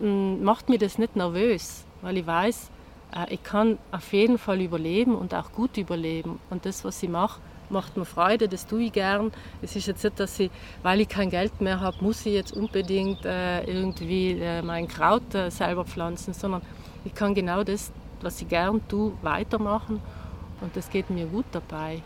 macht 0.00 0.68
mir 0.68 0.78
das 0.78 0.98
nicht 0.98 1.16
nervös, 1.16 1.84
weil 2.02 2.18
ich 2.18 2.26
weiß, 2.26 2.70
äh, 3.14 3.34
ich 3.34 3.42
kann 3.42 3.78
auf 3.90 4.12
jeden 4.12 4.38
Fall 4.38 4.60
überleben 4.60 5.14
und 5.14 5.34
auch 5.34 5.52
gut 5.52 5.76
überleben. 5.76 6.38
Und 6.50 6.66
das, 6.66 6.84
was 6.84 7.02
ich 7.02 7.08
mache, 7.08 7.40
macht 7.70 7.96
mir 7.96 8.04
Freude, 8.04 8.48
das 8.48 8.66
tue 8.66 8.84
ich 8.84 8.92
gern. 8.92 9.32
Es 9.62 9.74
ist 9.74 9.86
jetzt 9.86 10.04
nicht, 10.04 10.20
dass 10.20 10.38
ich, 10.38 10.50
weil 10.82 11.00
ich 11.00 11.08
kein 11.08 11.30
Geld 11.30 11.60
mehr 11.60 11.80
habe, 11.80 11.96
muss 12.00 12.24
ich 12.26 12.34
jetzt 12.34 12.52
unbedingt 12.52 13.24
äh, 13.24 13.64
irgendwie 13.64 14.32
äh, 14.32 14.62
mein 14.62 14.86
Kraut 14.86 15.34
äh, 15.34 15.50
selber 15.50 15.84
pflanzen, 15.84 16.34
sondern 16.34 16.62
ich 17.04 17.14
kann 17.14 17.34
genau 17.34 17.64
das 17.64 17.90
was 18.22 18.40
ich 18.40 18.48
gern 18.48 18.80
tue, 18.88 19.12
weitermachen 19.22 20.00
und 20.60 20.76
das 20.76 20.90
geht 20.90 21.10
mir 21.10 21.26
gut 21.26 21.46
dabei. 21.52 22.02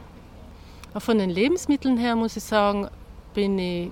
Auch 0.93 1.03
von 1.03 1.19
den 1.19 1.31
Lebensmitteln 1.31 1.97
her 1.99 2.17
muss 2.17 2.37
ich 2.37 2.43
sagen, 2.43 2.89
bin 3.33 3.59
ich 3.59 3.91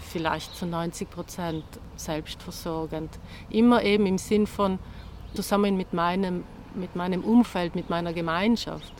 vielleicht 0.00 0.54
zu 0.54 0.66
90 0.66 1.10
Prozent 1.10 1.64
selbstversorgend. 1.96 3.10
Immer 3.50 3.82
eben 3.82 4.06
im 4.06 4.18
Sinn 4.18 4.46
von 4.46 4.78
zusammen 5.34 5.76
mit 5.76 5.92
meinem, 5.92 6.44
mit 6.74 6.94
meinem 6.96 7.22
Umfeld, 7.24 7.74
mit 7.74 7.88
meiner 7.90 8.12
Gemeinschaft. 8.12 8.92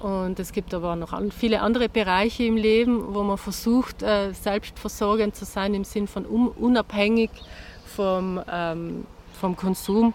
Und 0.00 0.38
es 0.38 0.52
gibt 0.52 0.74
aber 0.74 0.94
noch 0.94 1.18
viele 1.32 1.60
andere 1.60 1.88
Bereiche 1.88 2.44
im 2.44 2.56
Leben, 2.56 3.14
wo 3.14 3.22
man 3.22 3.38
versucht, 3.38 4.02
äh, 4.02 4.32
selbstversorgend 4.32 5.34
zu 5.34 5.44
sein, 5.44 5.74
im 5.74 5.84
Sinn 5.84 6.06
von 6.06 6.24
unabhängig 6.24 7.30
vom, 7.84 8.40
ähm, 8.50 9.06
vom 9.32 9.56
Konsum. 9.56 10.14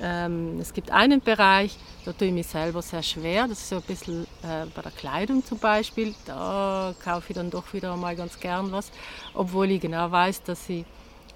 Ähm, 0.00 0.58
es 0.60 0.72
gibt 0.72 0.90
einen 0.90 1.20
Bereich, 1.20 1.76
da 2.04 2.12
tue 2.12 2.28
ich 2.28 2.32
mich 2.34 2.46
selber 2.46 2.82
sehr 2.82 3.02
schwer. 3.02 3.46
Das 3.48 3.58
ist 3.58 3.68
so 3.68 3.76
ein 3.76 3.82
bisschen 3.82 4.24
äh, 4.42 4.66
bei 4.74 4.82
der 4.82 4.92
Kleidung 4.92 5.44
zum 5.44 5.58
Beispiel. 5.58 6.14
Da 6.26 6.94
kaufe 7.04 7.26
ich 7.28 7.34
dann 7.34 7.50
doch 7.50 7.72
wieder 7.72 7.96
mal 7.96 8.16
ganz 8.16 8.40
gern 8.40 8.72
was, 8.72 8.90
obwohl 9.34 9.70
ich 9.70 9.80
genau 9.80 10.10
weiß, 10.10 10.42
dass 10.44 10.68
ich 10.68 10.84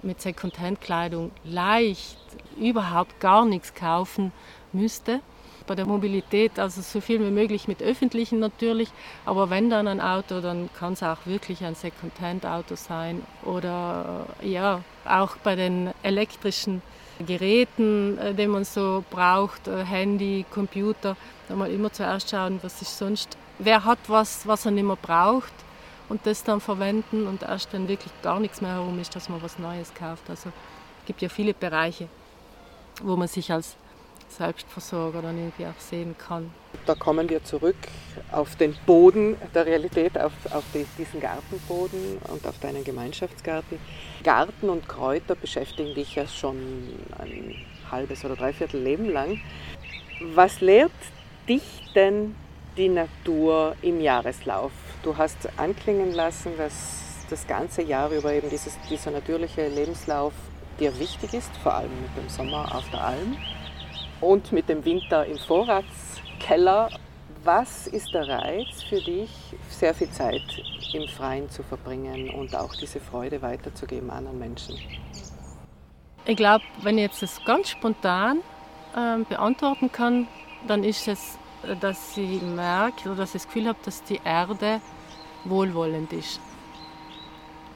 mit 0.03 0.21
Secondhand-Kleidung 0.21 1.31
leicht 1.45 2.19
überhaupt 2.59 3.21
gar 3.21 3.45
nichts 3.45 3.75
kaufen 3.75 4.33
müsste. 4.73 5.21
Bei 5.66 5.75
der 5.75 5.87
Mobilität, 5.87 6.61
also 6.61 6.81
so 6.81 7.01
viel 7.01 7.21
wie 7.21 7.31
möglich 7.31 7.66
mit 7.66 7.83
öffentlichen 7.83 8.38
natürlich, 8.38 8.88
aber 9.25 9.51
wenn 9.51 9.69
dann 9.69 9.88
ein 9.88 10.01
Auto, 10.01 10.40
dann 10.40 10.71
kann 10.79 10.92
es 10.92 11.03
auch 11.03 11.27
wirklich 11.27 11.64
ein 11.64 11.75
Secondhand-Auto 11.75 12.77
sein. 12.77 13.23
Oder 13.45 14.27
ja, 14.42 14.83
auch 15.05 15.37
bei 15.38 15.57
den 15.57 15.90
elektrischen 16.05 16.83
Geräten, 17.25 18.19
äh, 18.19 18.35
die 18.35 18.47
man 18.47 18.65
so 18.65 19.05
braucht, 19.11 19.69
äh, 19.69 19.85
Handy, 19.85 20.45
Computer, 20.51 21.17
da 21.49 21.55
mal 21.55 21.71
immer 21.71 21.93
zuerst 21.93 22.31
schauen, 22.31 22.59
was 22.63 22.83
ist 22.83 22.99
sonst, 22.99 23.37
wer 23.59 23.85
hat 23.85 23.99
was, 24.09 24.47
was 24.47 24.67
er 24.67 24.73
nicht 24.73 24.85
mehr 24.85 24.97
braucht 24.97 25.53
und 26.09 26.27
das 26.27 26.45
dann 26.45 26.61
verwenden 26.61 27.27
und 27.27 27.43
erst 27.43 27.73
wenn 27.73 27.89
wirklich 27.89 28.13
gar 28.23 28.41
nichts 28.41 28.61
mehr 28.61 28.73
herum 28.73 28.99
ist, 28.99 29.15
dass 29.17 29.29
man 29.29 29.43
was 29.43 29.59
Neues 29.59 29.93
kauft. 29.95 30.29
Also 30.29 30.51
es 31.01 31.07
gibt 31.07 31.23
ja 31.23 31.29
viele 31.29 31.55
Bereiche, 31.55 32.09
wo 33.03 33.17
man 33.17 33.29
sich 33.29 33.53
als 33.53 33.77
Selbstversorger 34.29 35.23
dann 35.23 35.39
irgendwie 35.39 35.67
auch 35.67 35.81
sehen 35.81 36.17
kann. 36.19 36.53
Da 36.85 36.95
kommen 36.95 37.29
wir 37.29 37.43
zurück 37.43 37.77
auf 38.31 38.57
den 38.57 38.77
Boden 38.87 39.37
der 39.55 39.67
Realität, 39.67 40.19
auf, 40.19 40.33
auf 40.51 40.65
diesen 40.99 41.21
Gartenboden 41.21 42.19
und 42.29 42.47
auf 42.47 42.59
deinen 42.61 42.85
Gemeinschaftsgarten. 42.85 43.79
Garten 44.23 44.69
und 44.69 44.89
Kräuter 44.89 45.35
beschäftigen 45.35 45.95
dich 45.95 46.15
ja 46.15 46.27
schon 46.27 46.57
ein 47.19 47.55
halbes 47.91 48.25
oder 48.25 48.37
dreiviertel 48.37 48.81
Leben 48.83 49.11
lang. 49.11 49.41
Was 50.35 50.61
lehrt 50.61 50.93
dich 51.49 51.62
denn 51.95 52.35
die 52.77 52.89
Natur 52.89 53.77
im 53.83 54.01
Jahreslauf? 54.01 54.73
Du 55.03 55.17
hast 55.17 55.37
anklingen 55.57 56.12
lassen, 56.12 56.53
dass 56.57 57.03
das 57.31 57.47
ganze 57.47 57.83
Jahr 57.83 58.11
über 58.11 58.33
eben 58.33 58.51
dieses, 58.51 58.79
dieser 58.89 59.11
natürliche 59.11 59.69
Lebenslauf 59.69 60.33
dir 60.79 60.99
wichtig 60.99 61.35
ist, 61.35 61.51
vor 61.62 61.75
allem 61.75 61.91
mit 62.03 62.17
dem 62.17 62.29
Sommer 62.29 62.75
auf 62.75 62.89
der 62.91 63.03
Alm 63.03 63.37
und 64.21 64.53
mit 64.53 64.69
dem 64.69 64.85
Winter 64.85 65.27
im 65.27 65.39
Vorratskeller. 65.39 66.91
Was 67.45 67.87
ist 67.87 68.13
der 68.13 68.29
Reiz 68.29 68.83
für 68.83 69.01
dich, 69.01 69.31
sehr 69.69 69.95
viel 69.95 70.11
Zeit 70.11 70.43
im 70.93 71.07
Freien 71.09 71.49
zu 71.49 71.63
verbringen 71.63 72.31
und 72.31 72.57
auch 72.57 72.75
diese 72.75 72.99
Freude 72.99 73.41
weiterzugeben 73.41 74.11
anderen 74.11 74.39
Menschen? 74.39 74.77
Ich 76.25 76.37
glaube, 76.37 76.65
wenn 76.83 76.99
ich 76.99 77.05
jetzt 77.05 77.23
das 77.23 77.45
ganz 77.45 77.71
spontan 77.71 78.39
äh, 78.97 79.19
beantworten 79.29 79.93
kann, 79.93 80.27
dann 80.67 80.83
ist 80.83 81.07
es, 81.07 81.39
dass 81.81 82.17
ich 82.17 82.43
merke 82.43 83.11
oder 83.11 83.19
dass 83.19 83.35
ich 83.35 83.43
das 83.43 83.47
Gefühl 83.47 83.69
habe, 83.69 83.79
dass 83.85 84.03
die 84.03 84.21
Erde 84.25 84.81
wohlwollend 85.45 86.13
ist. 86.13 86.41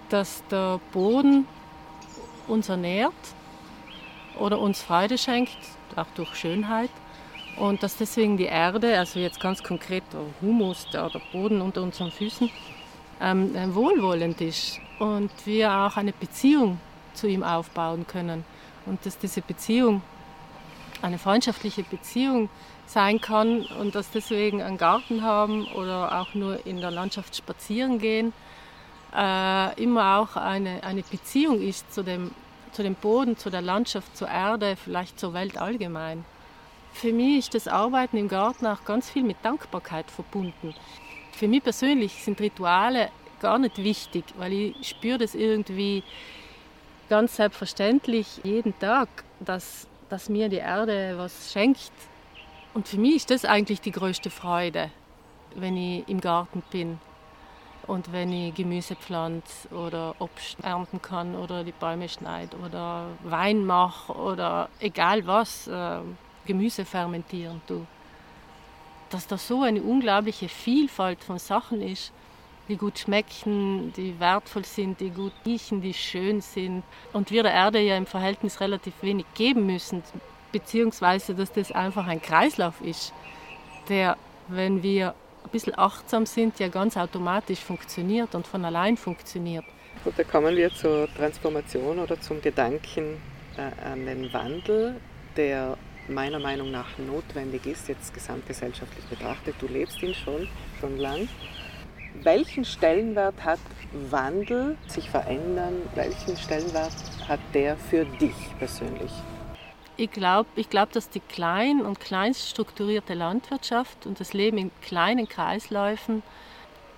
Dass 0.08 0.42
der 0.50 0.80
Boden 0.92 1.46
uns 2.48 2.68
ernährt 2.68 3.14
oder 4.38 4.58
uns 4.58 4.82
Freude 4.82 5.16
schenkt, 5.16 5.58
auch 5.96 6.06
durch 6.14 6.34
Schönheit. 6.34 6.90
Und 7.56 7.82
dass 7.82 7.96
deswegen 7.96 8.36
die 8.36 8.44
Erde, 8.44 8.98
also 8.98 9.18
jetzt 9.18 9.40
ganz 9.40 9.62
konkret 9.62 10.04
der 10.12 10.20
Humus, 10.40 10.86
der, 10.92 11.10
der 11.10 11.20
Boden 11.32 11.60
unter 11.60 11.82
unseren 11.82 12.10
Füßen, 12.10 12.50
ähm, 13.20 13.54
äh, 13.54 13.74
wohlwollend 13.74 14.40
ist 14.40 14.80
und 14.98 15.30
wir 15.44 15.70
auch 15.72 15.96
eine 15.96 16.12
Beziehung 16.12 16.78
zu 17.14 17.26
ihm 17.26 17.42
aufbauen 17.42 18.06
können. 18.06 18.44
Und 18.86 19.04
dass 19.04 19.18
diese 19.18 19.42
Beziehung 19.42 20.02
eine 21.02 21.18
freundschaftliche 21.18 21.82
Beziehung 21.82 22.48
sein 22.86 23.20
kann 23.20 23.62
und 23.78 23.94
dass 23.94 24.10
deswegen 24.10 24.62
einen 24.62 24.78
Garten 24.78 25.22
haben 25.22 25.66
oder 25.74 26.20
auch 26.20 26.34
nur 26.34 26.66
in 26.66 26.80
der 26.80 26.90
Landschaft 26.90 27.36
spazieren 27.36 27.98
gehen, 27.98 28.32
äh, 29.16 29.82
immer 29.82 30.18
auch 30.18 30.36
eine, 30.36 30.82
eine 30.82 31.02
Beziehung 31.02 31.60
ist 31.60 31.92
zu 31.92 32.02
dem, 32.02 32.32
zu 32.72 32.82
dem 32.82 32.94
Boden, 32.94 33.36
zu 33.36 33.50
der 33.50 33.62
Landschaft, 33.62 34.16
zur 34.16 34.28
Erde, 34.28 34.76
vielleicht 34.76 35.18
zur 35.18 35.34
Welt 35.34 35.56
allgemein. 35.56 36.24
Für 36.92 37.12
mich 37.12 37.38
ist 37.38 37.54
das 37.54 37.68
Arbeiten 37.68 38.16
im 38.16 38.28
Garten 38.28 38.66
auch 38.66 38.84
ganz 38.84 39.10
viel 39.10 39.22
mit 39.22 39.36
Dankbarkeit 39.42 40.10
verbunden. 40.10 40.74
Für 41.32 41.48
mich 41.48 41.62
persönlich 41.62 42.22
sind 42.22 42.40
Rituale 42.40 43.10
gar 43.40 43.58
nicht 43.58 43.78
wichtig, 43.78 44.24
weil 44.36 44.52
ich 44.52 44.88
spüre 44.88 45.18
das 45.18 45.34
irgendwie 45.34 46.02
ganz 47.08 47.36
selbstverständlich 47.36 48.40
jeden 48.44 48.78
Tag, 48.78 49.08
dass, 49.40 49.86
dass 50.08 50.28
mir 50.28 50.48
die 50.48 50.56
Erde 50.56 51.14
was 51.16 51.52
schenkt. 51.52 51.92
Und 52.74 52.86
für 52.86 52.98
mich 52.98 53.16
ist 53.16 53.30
das 53.30 53.44
eigentlich 53.44 53.80
die 53.80 53.92
größte 53.92 54.30
Freude, 54.30 54.90
wenn 55.54 55.76
ich 55.76 56.08
im 56.08 56.20
Garten 56.20 56.62
bin 56.70 56.98
und 57.86 58.12
wenn 58.12 58.32
ich 58.32 58.54
Gemüse 58.54 58.96
pflanze 58.96 59.68
oder 59.70 60.14
Obst 60.18 60.58
ernten 60.62 61.02
kann 61.02 61.34
oder 61.34 61.64
die 61.64 61.72
Bäume 61.72 62.08
schneide 62.08 62.56
oder 62.58 63.06
Wein 63.24 63.64
mache 63.64 64.12
oder 64.12 64.68
egal 64.80 65.26
was, 65.26 65.66
äh, 65.66 65.98
Gemüse 66.46 66.84
fermentieren 66.84 67.60
tue. 67.66 67.86
Dass 69.10 69.26
da 69.26 69.38
so 69.38 69.62
eine 69.62 69.82
unglaubliche 69.82 70.48
Vielfalt 70.48 71.22
von 71.24 71.38
Sachen 71.38 71.82
ist, 71.82 72.12
die 72.68 72.76
gut 72.76 73.00
schmecken, 73.00 73.92
die 73.96 74.18
wertvoll 74.20 74.64
sind, 74.64 75.00
die 75.00 75.10
gut 75.10 75.32
riechen, 75.44 75.82
die 75.82 75.92
schön 75.92 76.40
sind. 76.40 76.84
Und 77.12 77.30
wir 77.30 77.42
der 77.42 77.52
Erde 77.52 77.80
ja 77.80 77.96
im 77.96 78.06
Verhältnis 78.06 78.60
relativ 78.60 78.94
wenig 79.02 79.26
geben 79.34 79.66
müssen, 79.66 80.02
beziehungsweise 80.52 81.34
dass 81.34 81.52
das 81.52 81.72
einfach 81.72 82.06
ein 82.06 82.22
Kreislauf 82.22 82.80
ist, 82.80 83.12
der, 83.88 84.16
wenn 84.48 84.82
wir 84.82 85.14
ein 85.44 85.50
bisschen 85.50 85.78
achtsam 85.78 86.26
sind, 86.26 86.58
ja 86.58 86.68
ganz 86.68 86.96
automatisch 86.96 87.60
funktioniert 87.60 88.34
und 88.34 88.46
von 88.46 88.64
allein 88.64 88.96
funktioniert. 88.96 89.64
Gut, 90.04 90.14
da 90.16 90.24
kommen 90.24 90.56
wir 90.56 90.72
zur 90.72 91.08
Transformation 91.14 91.98
oder 91.98 92.20
zum 92.20 92.40
Gedanken 92.40 93.20
äh, 93.56 93.84
an 93.84 94.06
den 94.06 94.32
Wandel, 94.32 94.96
der 95.36 95.76
meiner 96.08 96.38
Meinung 96.38 96.70
nach 96.70 96.98
notwendig 96.98 97.66
ist, 97.66 97.88
jetzt 97.88 98.12
gesamtgesellschaftlich 98.14 99.04
betrachtet. 99.06 99.54
Du 99.60 99.66
lebst 99.66 100.02
ihn 100.02 100.14
schon, 100.14 100.48
schon 100.80 100.98
lang. 100.98 101.28
Welchen 102.22 102.64
Stellenwert 102.64 103.44
hat 103.44 103.60
Wandel, 104.10 104.76
sich 104.88 105.08
verändern, 105.08 105.82
welchen 105.94 106.36
Stellenwert 106.36 106.92
hat 107.28 107.40
der 107.54 107.76
für 107.76 108.04
dich 108.04 108.34
persönlich? 108.58 109.12
Ich 110.00 110.10
glaube, 110.10 110.48
ich 110.56 110.70
glaub, 110.70 110.90
dass 110.92 111.10
die 111.10 111.20
klein 111.20 111.82
und 111.82 112.00
kleinst 112.00 112.48
strukturierte 112.48 113.12
Landwirtschaft 113.12 114.06
und 114.06 114.18
das 114.18 114.32
Leben 114.32 114.56
in 114.56 114.70
kleinen 114.80 115.28
Kreisläufen 115.28 116.22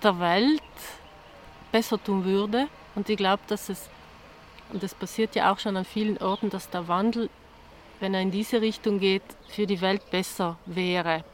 der 0.01 0.21
Welt 0.21 0.61
besser 1.73 2.01
tun 2.01 2.23
würde. 2.23 2.67
Und 2.95 3.09
ich 3.09 3.17
glaube, 3.17 3.43
dass 3.47 3.67
es, 3.67 3.89
und 4.71 4.81
das 4.81 4.95
passiert 4.95 5.35
ja 5.35 5.51
auch 5.51 5.59
schon 5.59 5.75
an 5.75 5.83
vielen 5.83 6.17
Orten, 6.19 6.49
dass 6.49 6.69
der 6.69 6.87
Wandel, 6.87 7.29
wenn 7.99 8.13
er 8.13 8.21
in 8.21 8.31
diese 8.31 8.61
Richtung 8.61 8.99
geht, 8.99 9.23
für 9.49 9.67
die 9.67 9.81
Welt 9.81 10.09
besser 10.09 10.57
wäre. 10.65 11.25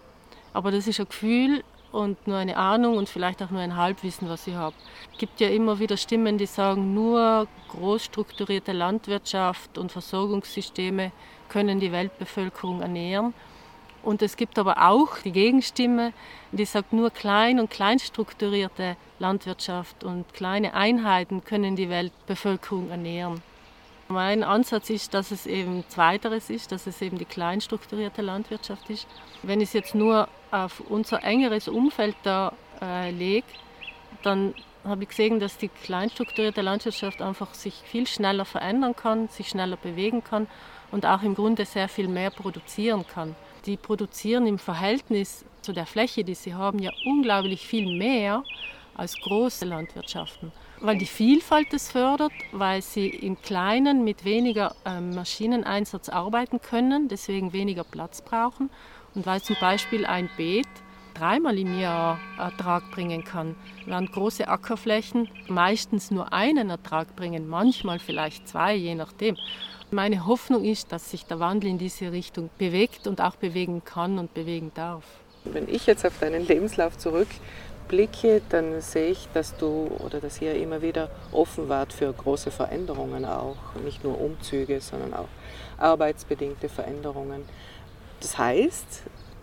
Aber 0.53 0.71
das 0.71 0.87
ist 0.87 0.99
ein 0.99 1.07
Gefühl, 1.07 1.63
und 1.91 2.27
nur 2.27 2.37
eine 2.37 2.57
Ahnung 2.57 2.97
und 2.97 3.09
vielleicht 3.09 3.41
auch 3.41 3.49
nur 3.49 3.61
ein 3.61 3.75
Halbwissen, 3.75 4.29
was 4.29 4.45
ich 4.45 4.53
habe. 4.53 4.75
Es 5.11 5.17
gibt 5.17 5.39
ja 5.39 5.49
immer 5.49 5.79
wieder 5.79 5.97
Stimmen, 5.97 6.37
die 6.37 6.45
sagen, 6.45 6.93
nur 6.93 7.47
großstrukturierte 7.69 8.73
Landwirtschaft 8.73 9.77
und 9.77 9.91
Versorgungssysteme 9.91 11.11
können 11.49 11.79
die 11.79 11.91
Weltbevölkerung 11.91 12.81
ernähren. 12.81 13.33
Und 14.01 14.21
es 14.21 14.37
gibt 14.37 14.57
aber 14.57 14.89
auch 14.89 15.17
die 15.19 15.31
Gegenstimme, 15.31 16.13
die 16.51 16.65
sagt, 16.65 16.93
nur 16.93 17.09
klein 17.09 17.59
und 17.59 17.69
kleinstrukturierte 17.69 18.95
Landwirtschaft 19.19 20.03
und 20.03 20.33
kleine 20.33 20.73
Einheiten 20.73 21.43
können 21.43 21.75
die 21.75 21.89
Weltbevölkerung 21.89 22.89
ernähren. 22.89 23.41
Mein 24.07 24.43
Ansatz 24.43 24.89
ist, 24.89 25.13
dass 25.13 25.31
es 25.31 25.45
eben 25.45 25.83
zweiteres 25.89 26.49
ist, 26.49 26.71
dass 26.71 26.87
es 26.87 27.01
eben 27.01 27.19
die 27.19 27.25
kleinstrukturierte 27.25 28.23
Landwirtschaft 28.23 28.89
ist. 28.89 29.05
Wenn 29.43 29.61
ich 29.61 29.69
es 29.69 29.73
jetzt 29.73 29.93
nur 29.93 30.27
auf 30.49 30.79
unser 30.79 31.23
engeres 31.23 31.67
Umfeld 31.67 32.15
da 32.23 32.53
äh, 32.81 33.11
lege, 33.11 33.45
dann 34.23 34.55
habe 34.83 35.03
ich 35.03 35.09
gesehen, 35.09 35.39
dass 35.39 35.57
die 35.57 35.67
kleinstrukturierte 35.67 36.61
Landwirtschaft 36.61 37.21
einfach 37.21 37.53
sich 37.53 37.75
viel 37.75 38.07
schneller 38.07 38.45
verändern 38.45 38.95
kann, 38.95 39.27
sich 39.27 39.49
schneller 39.49 39.77
bewegen 39.77 40.23
kann 40.23 40.47
und 40.91 41.05
auch 41.05 41.23
im 41.23 41.35
Grunde 41.35 41.65
sehr 41.65 41.87
viel 41.87 42.07
mehr 42.07 42.31
produzieren 42.31 43.05
kann. 43.07 43.35
Die 43.65 43.77
produzieren 43.77 44.47
im 44.47 44.57
Verhältnis 44.57 45.45
zu 45.61 45.73
der 45.73 45.85
Fläche, 45.85 46.23
die 46.23 46.35
sie 46.35 46.53
haben, 46.53 46.79
ja 46.79 46.91
unglaublich 47.05 47.67
viel 47.67 47.97
mehr 47.97 48.43
als 48.95 49.19
große 49.19 49.65
Landwirtschaften 49.65 50.51
weil 50.81 50.97
die 50.97 51.05
Vielfalt 51.05 51.73
es 51.73 51.91
fördert, 51.91 52.31
weil 52.51 52.81
sie 52.81 53.07
im 53.09 53.41
Kleinen 53.41 54.03
mit 54.03 54.25
weniger 54.25 54.75
ähm, 54.85 55.13
Maschineneinsatz 55.13 56.09
arbeiten 56.09 56.61
können, 56.61 57.07
deswegen 57.07 57.53
weniger 57.53 57.83
Platz 57.83 58.21
brauchen 58.21 58.69
und 59.15 59.25
weil 59.25 59.41
zum 59.41 59.57
Beispiel 59.59 60.05
ein 60.05 60.29
Beet 60.37 60.67
dreimal 61.13 61.57
im 61.57 61.79
Jahr 61.79 62.19
Ertrag 62.37 62.89
bringen 62.91 63.25
kann, 63.25 63.55
während 63.85 64.11
große 64.13 64.47
Ackerflächen 64.47 65.27
meistens 65.47 66.11
nur 66.11 66.31
einen 66.31 66.69
Ertrag 66.69 67.15
bringen, 67.15 67.49
manchmal 67.49 67.99
vielleicht 67.99 68.47
zwei, 68.47 68.75
je 68.75 68.95
nachdem. 68.95 69.35
Meine 69.91 70.27
Hoffnung 70.27 70.65
ist, 70.65 70.91
dass 70.91 71.09
sich 71.09 71.25
der 71.25 71.39
Wandel 71.39 71.71
in 71.71 71.79
diese 71.79 72.11
Richtung 72.11 72.51
bewegt 72.59 73.07
und 73.07 73.21
auch 73.21 73.35
bewegen 73.35 73.83
kann 73.83 74.19
und 74.19 74.35
bewegen 74.35 74.71
darf. 74.75 75.03
Wenn 75.45 75.67
ich 75.67 75.87
jetzt 75.87 76.05
auf 76.05 76.19
deinen 76.19 76.45
Lebenslauf 76.45 76.95
zurück 76.97 77.27
blicke, 77.87 78.43
dann 78.49 78.81
sehe 78.81 79.09
ich, 79.09 79.27
dass 79.33 79.57
du 79.57 79.89
oder 79.97 80.19
dass 80.19 80.39
ihr 80.41 80.53
immer 80.53 80.83
wieder 80.83 81.09
offen 81.31 81.69
wart 81.69 81.91
für 81.91 82.13
große 82.13 82.51
Veränderungen 82.51 83.25
auch. 83.25 83.57
Nicht 83.83 84.03
nur 84.03 84.21
Umzüge, 84.21 84.79
sondern 84.79 85.15
auch 85.15 85.27
arbeitsbedingte 85.79 86.69
Veränderungen. 86.69 87.45
Das 88.21 88.37
heißt, 88.37 89.01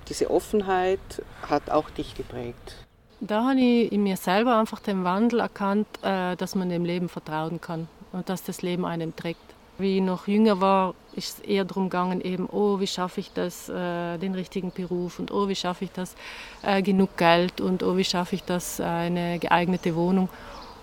diese 0.08 0.30
Offenheit 0.30 1.00
hat 1.48 1.70
auch 1.70 1.90
dich 1.90 2.14
geprägt. 2.14 2.76
Da 3.18 3.48
habe 3.48 3.58
ich 3.58 3.90
in 3.90 4.04
mir 4.04 4.16
selber 4.16 4.58
einfach 4.58 4.78
den 4.78 5.02
Wandel 5.02 5.40
erkannt, 5.40 5.88
äh, 6.02 6.36
dass 6.36 6.54
man 6.54 6.68
dem 6.68 6.84
Leben 6.84 7.08
vertrauen 7.08 7.60
kann 7.60 7.88
und 8.12 8.28
dass 8.28 8.44
das 8.44 8.62
Leben 8.62 8.84
einem 8.84 9.16
trägt. 9.16 9.55
Wie 9.78 9.96
ich 9.96 10.02
noch 10.02 10.26
jünger 10.26 10.60
war, 10.60 10.94
ist 11.14 11.38
es 11.38 11.44
eher 11.44 11.64
darum 11.64 11.90
gegangen, 11.90 12.20
eben, 12.20 12.48
oh, 12.50 12.80
wie 12.80 12.86
schaffe 12.86 13.20
ich 13.20 13.32
das, 13.32 13.68
äh, 13.68 14.16
den 14.18 14.34
richtigen 14.34 14.70
Beruf 14.70 15.18
und 15.18 15.30
oh, 15.30 15.48
wie 15.48 15.54
schaffe 15.54 15.84
ich 15.84 15.92
das, 15.92 16.14
äh, 16.62 16.80
genug 16.82 17.16
Geld 17.16 17.60
und 17.60 17.82
oh, 17.82 17.96
wie 17.96 18.04
schaffe 18.04 18.36
ich 18.36 18.44
das, 18.44 18.80
eine 18.80 19.38
geeignete 19.38 19.94
Wohnung. 19.94 20.28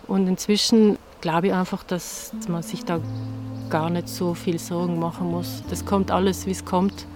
Und 0.07 0.27
inzwischen 0.27 0.97
glaube 1.21 1.47
ich 1.47 1.53
einfach, 1.53 1.83
dass 1.83 2.33
man 2.47 2.61
sich 2.61 2.83
da 2.85 2.99
gar 3.69 3.89
nicht 3.89 4.09
so 4.09 4.33
viel 4.33 4.59
Sorgen 4.59 4.99
machen 4.99 5.31
muss. 5.31 5.63
Das 5.69 5.85
kommt 5.85 6.11
alles, 6.11 6.45
wie 6.45 6.51
es 6.51 6.65
kommt. 6.65 7.07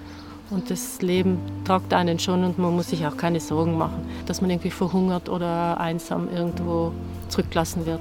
Und 0.50 0.72
das 0.72 1.02
Leben 1.02 1.40
tragt 1.66 1.94
einen 1.94 2.20
schon 2.20 2.46
und 2.46 2.58
man 2.58 2.74
muss 2.74 2.90
sich 2.90 3.06
auch 3.06 3.18
keine 3.18 3.42
Sorgen 3.42 3.78
machen, 3.78 4.08
dass 4.26 4.40
man 4.40 4.50
irgendwie 4.50 4.72
verhungert 4.72 5.28
oder 5.28 5.78
einsam 5.78 6.30
irgendwo 6.34 6.94
zurückgelassen 7.28 7.86
wird. 7.86 8.00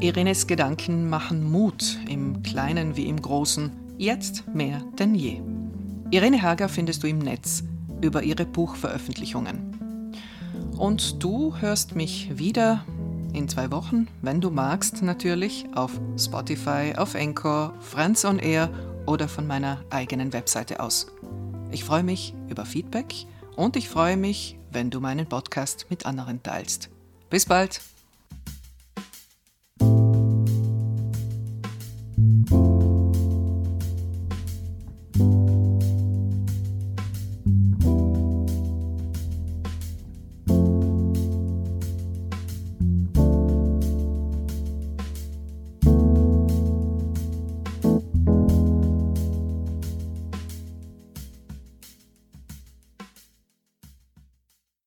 Irenes 0.00 0.46
Gedanken 0.46 1.08
machen 1.08 1.50
Mut, 1.50 1.98
im 2.08 2.42
Kleinen 2.42 2.96
wie 2.96 3.06
im 3.06 3.20
Großen, 3.20 3.72
Jetzt 3.98 4.46
mehr 4.54 4.82
denn 4.98 5.14
je. 5.14 5.40
Irene 6.10 6.42
Hager 6.42 6.68
findest 6.68 7.02
du 7.02 7.06
im 7.06 7.18
Netz 7.18 7.64
über 8.02 8.22
ihre 8.22 8.44
Buchveröffentlichungen. 8.44 10.12
Und 10.76 11.22
du 11.22 11.56
hörst 11.56 11.96
mich 11.96 12.38
wieder 12.38 12.84
in 13.32 13.48
zwei 13.48 13.70
Wochen, 13.70 14.06
wenn 14.20 14.42
du 14.42 14.50
magst, 14.50 15.02
natürlich 15.02 15.64
auf 15.74 15.98
Spotify, 16.18 16.92
auf 16.96 17.14
Encore, 17.14 17.72
Friends 17.80 18.26
on 18.26 18.38
Air 18.38 18.70
oder 19.06 19.28
von 19.28 19.46
meiner 19.46 19.82
eigenen 19.88 20.34
Webseite 20.34 20.80
aus. 20.80 21.06
Ich 21.70 21.84
freue 21.84 22.02
mich 22.02 22.34
über 22.48 22.66
Feedback 22.66 23.14
und 23.56 23.76
ich 23.76 23.88
freue 23.88 24.18
mich, 24.18 24.58
wenn 24.70 24.90
du 24.90 25.00
meinen 25.00 25.26
Podcast 25.26 25.86
mit 25.88 26.04
anderen 26.04 26.42
teilst. 26.42 26.90
Bis 27.30 27.46
bald! 27.46 27.80